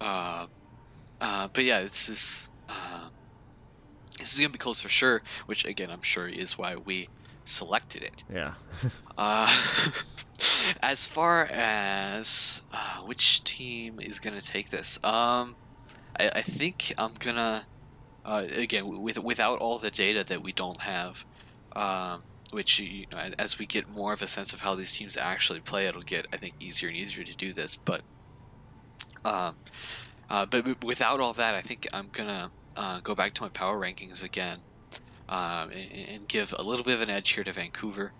[0.00, 0.46] uh,
[1.20, 2.50] uh, but yeah, it's this
[4.18, 5.22] this is gonna be close for sure.
[5.46, 7.08] Which again, I'm sure is why we
[7.44, 8.24] selected it.
[8.32, 8.54] Yeah.
[10.82, 12.62] as far as
[13.04, 15.56] which team is gonna take this, um.
[16.18, 17.66] I, I think I'm gonna
[18.24, 21.24] uh, again with without all the data that we don't have,
[21.74, 22.22] um,
[22.56, 25.60] which you know, as we get more of a sense of how these teams actually
[25.60, 27.76] play, it'll get I think easier and easier to do this.
[27.76, 28.00] But
[29.26, 29.56] um,
[30.30, 33.78] uh, but without all that, I think I'm gonna uh, go back to my power
[33.78, 34.56] rankings again
[35.28, 38.12] um, and, and, give a little bit of an edge here to Vancouver.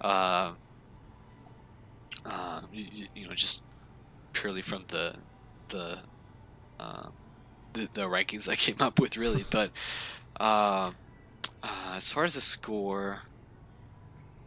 [0.00, 0.54] Uh,
[2.24, 3.62] uh, you, you, know, just
[4.32, 5.14] purely from the
[5.68, 6.00] the
[6.80, 7.12] um,
[7.72, 9.44] the, the rankings I came up with, really.
[9.48, 9.70] But
[10.40, 10.90] uh,
[11.62, 13.22] as far as the score,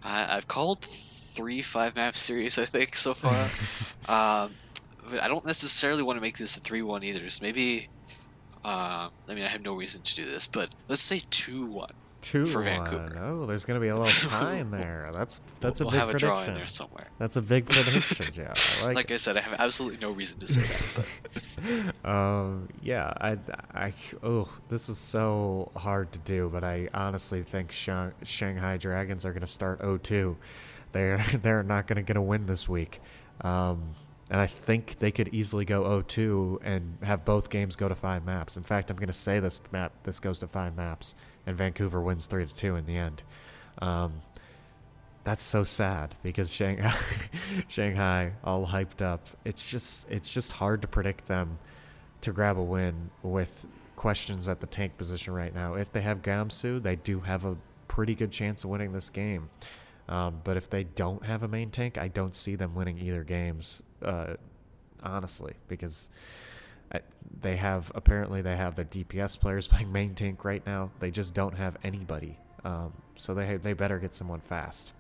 [0.04, 3.50] I, have called three five map series, I think, so far.
[4.08, 4.56] um,
[5.10, 7.30] but I don't necessarily want to make this a three one either.
[7.30, 7.90] So maybe,
[8.64, 11.94] uh, I mean, I have no reason to do this, but let's say two one.
[12.22, 13.18] Two for Vancouver.
[13.22, 15.10] Oh, there's going to be a little time there.
[15.14, 16.30] That's that's we'll a big have prediction.
[16.30, 17.08] a draw in there somewhere.
[17.18, 18.26] That's a big prediction.
[18.46, 21.06] I like, like I said, I have absolutely no reason to say that.
[21.34, 21.44] But.
[22.06, 23.38] um, yeah, I,
[23.74, 29.26] I, oh, this is so hard to do, but I honestly think Shang, Shanghai Dragons
[29.26, 30.36] are going to start 0-2.
[30.92, 33.02] They're they're not going to get a win this week.
[33.42, 33.96] Um,
[34.32, 38.26] and I think they could easily go 0-2 and have both games go to five
[38.26, 38.58] maps.
[38.58, 41.16] In fact, I'm going to say this map this goes to five maps,
[41.48, 43.24] and Vancouver wins three to two in the end.
[43.82, 44.22] Um,
[45.30, 46.92] that's so sad because Shanghai,
[47.68, 49.28] Shanghai, all hyped up.
[49.46, 51.60] It's just it's just hard to predict them
[52.22, 55.76] to grab a win with questions at the tank position right now.
[55.76, 57.56] If they have Gamsu, they do have a
[57.88, 59.52] pretty good chance of winning this game.
[60.08, 63.24] Um, but if they don't have a main tank, I don't see them winning either
[63.24, 64.34] games, uh,
[65.04, 66.10] honestly, because
[67.42, 70.90] they have apparently they have their DPS players playing main tank right now.
[71.00, 74.94] They just don't have anybody, um, so they they better get someone fast.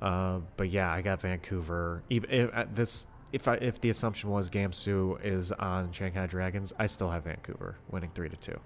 [0.00, 2.02] Uh, but yeah, I got Vancouver.
[2.10, 6.72] Even if, uh, this, if I if the assumption was Gamsu is on Shanghai Dragons,
[6.78, 8.60] I still have Vancouver winning three to two,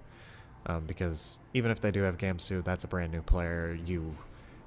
[0.65, 4.15] um, because even if they do have Gamsu, that's a brand new player you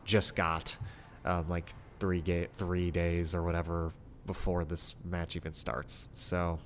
[0.04, 0.76] just got,
[1.24, 1.70] um, like
[2.00, 3.92] three ga- three days or whatever
[4.26, 6.08] before this match even starts.
[6.12, 6.58] So,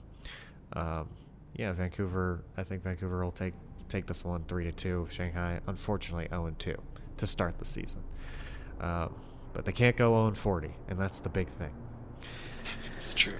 [0.74, 1.08] um,
[1.54, 2.44] yeah, Vancouver.
[2.56, 3.54] I think Vancouver will take
[3.88, 5.08] take this one three to two.
[5.10, 6.76] Shanghai, unfortunately, zero and two
[7.16, 8.02] to start the season.
[8.80, 9.12] Um,
[9.52, 11.70] but they can't go 0 40, and that's the big thing.
[12.96, 13.34] It's true.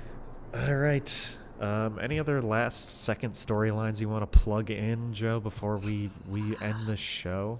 [0.55, 1.37] All right.
[1.61, 6.57] Um, any other last second storylines you want to plug in, Joe, before we we
[6.63, 7.59] end the show?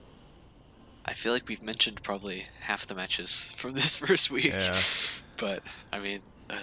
[1.05, 4.53] I feel like we've mentioned probably half the matches from this first week.
[4.53, 4.77] Yeah.
[5.39, 5.63] But
[5.93, 6.55] I mean, uh,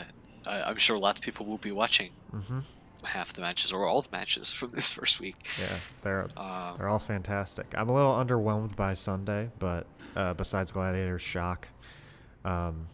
[0.47, 2.59] I, I'm sure lots of people will be watching Mm-hmm.
[3.05, 5.35] Half the matches or all the matches from this first week.
[5.59, 7.73] Yeah, they're Um, they're all fantastic.
[7.77, 11.67] I'm a little underwhelmed by Sunday, but uh, besides Gladiator's shock,
[12.43, 12.87] um,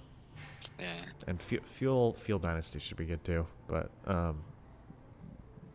[0.80, 0.94] yeah.
[1.28, 3.46] and Fu- Fuel Fuel Dynasty should be good too.
[3.68, 4.42] But um,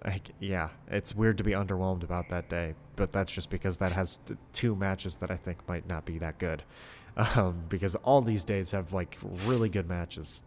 [0.04, 3.92] I, yeah, it's weird to be underwhelmed about that day, but that's just because that
[3.92, 6.62] has t- two matches that I think might not be that good.
[7.18, 10.44] Um, because all these days have like really good matches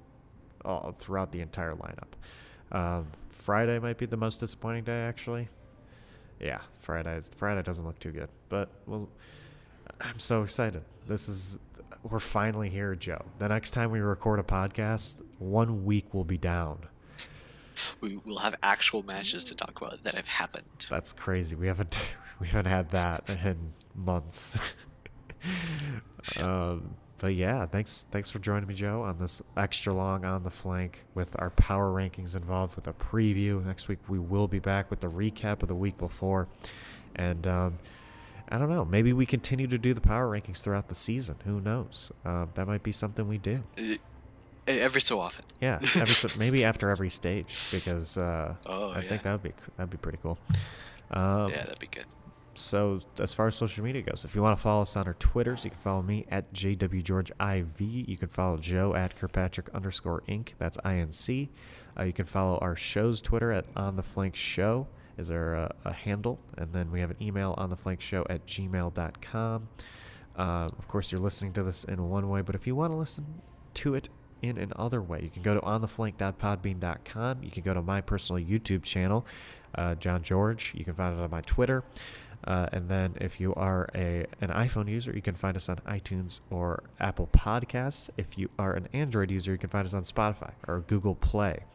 [0.64, 2.12] all throughout the entire lineup.
[2.72, 3.08] Um,
[3.40, 5.48] Friday might be the most disappointing day, actually.
[6.40, 7.20] Yeah, Friday.
[7.38, 9.10] Friday doesn't look too good, but well,
[10.02, 10.84] I'm so excited.
[11.08, 11.60] This is
[12.04, 13.26] we're finally here, Joe.
[13.40, 16.80] The next time we record a podcast, one week will be down.
[18.02, 20.86] We will have actual matches to talk about that have happened.
[20.90, 21.56] That's crazy.
[21.56, 21.98] We haven't
[22.40, 24.58] we haven't had that in months.
[26.44, 30.50] um, but yeah, thanks thanks for joining me, Joe, on this extra long on the
[30.50, 33.64] flank with our power rankings involved with a preview.
[33.66, 36.48] Next week we will be back with the recap of the week before,
[37.16, 37.80] and um,
[38.50, 38.86] I don't know.
[38.86, 41.36] Maybe we continue to do the power rankings throughout the season.
[41.46, 42.12] Who knows?
[42.26, 43.64] Um, that might be something we do.
[43.78, 43.96] Uh,
[44.68, 45.46] Every so often.
[45.60, 49.02] Yeah, every, so- maybe after every stage because uh, Oh, I yeah.
[49.10, 50.38] think that would be that'd be pretty cool.
[51.12, 52.06] Um, yeah, that'd be good.
[52.60, 55.16] So as far as social media goes, if you want to follow us on our
[55.16, 58.08] Twitters, you can follow me at jwgeorgeiv.
[58.08, 60.50] You can follow Joe at Kirkpatrick underscore Inc.
[60.58, 61.50] That's INC.
[61.98, 64.88] Uh, you can follow our show's Twitter at On the Flank Show
[65.20, 68.26] is our uh, a handle, and then we have an email on the flank show
[68.30, 69.68] at gmail.com.
[70.38, 70.42] Uh,
[70.78, 73.42] of course, you're listening to this in one way, but if you want to listen
[73.74, 74.08] to it
[74.42, 77.44] in another way, you can go to ontheflank.podbean.com.
[77.44, 79.26] You can go to my personal YouTube channel,
[79.76, 80.72] uh, John George.
[80.76, 81.84] You can find it on my Twitter.
[82.46, 85.78] Uh, and then if you are a an iPhone user, you can find us on
[85.88, 88.10] iTunes or Apple Podcasts.
[88.18, 91.66] If you are an Android user, you can find us on Spotify or Google Play.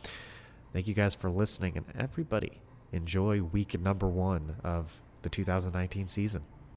[0.72, 2.60] Thank you guys for listening, and everybody
[2.92, 6.42] enjoy week number one of the 2019 season.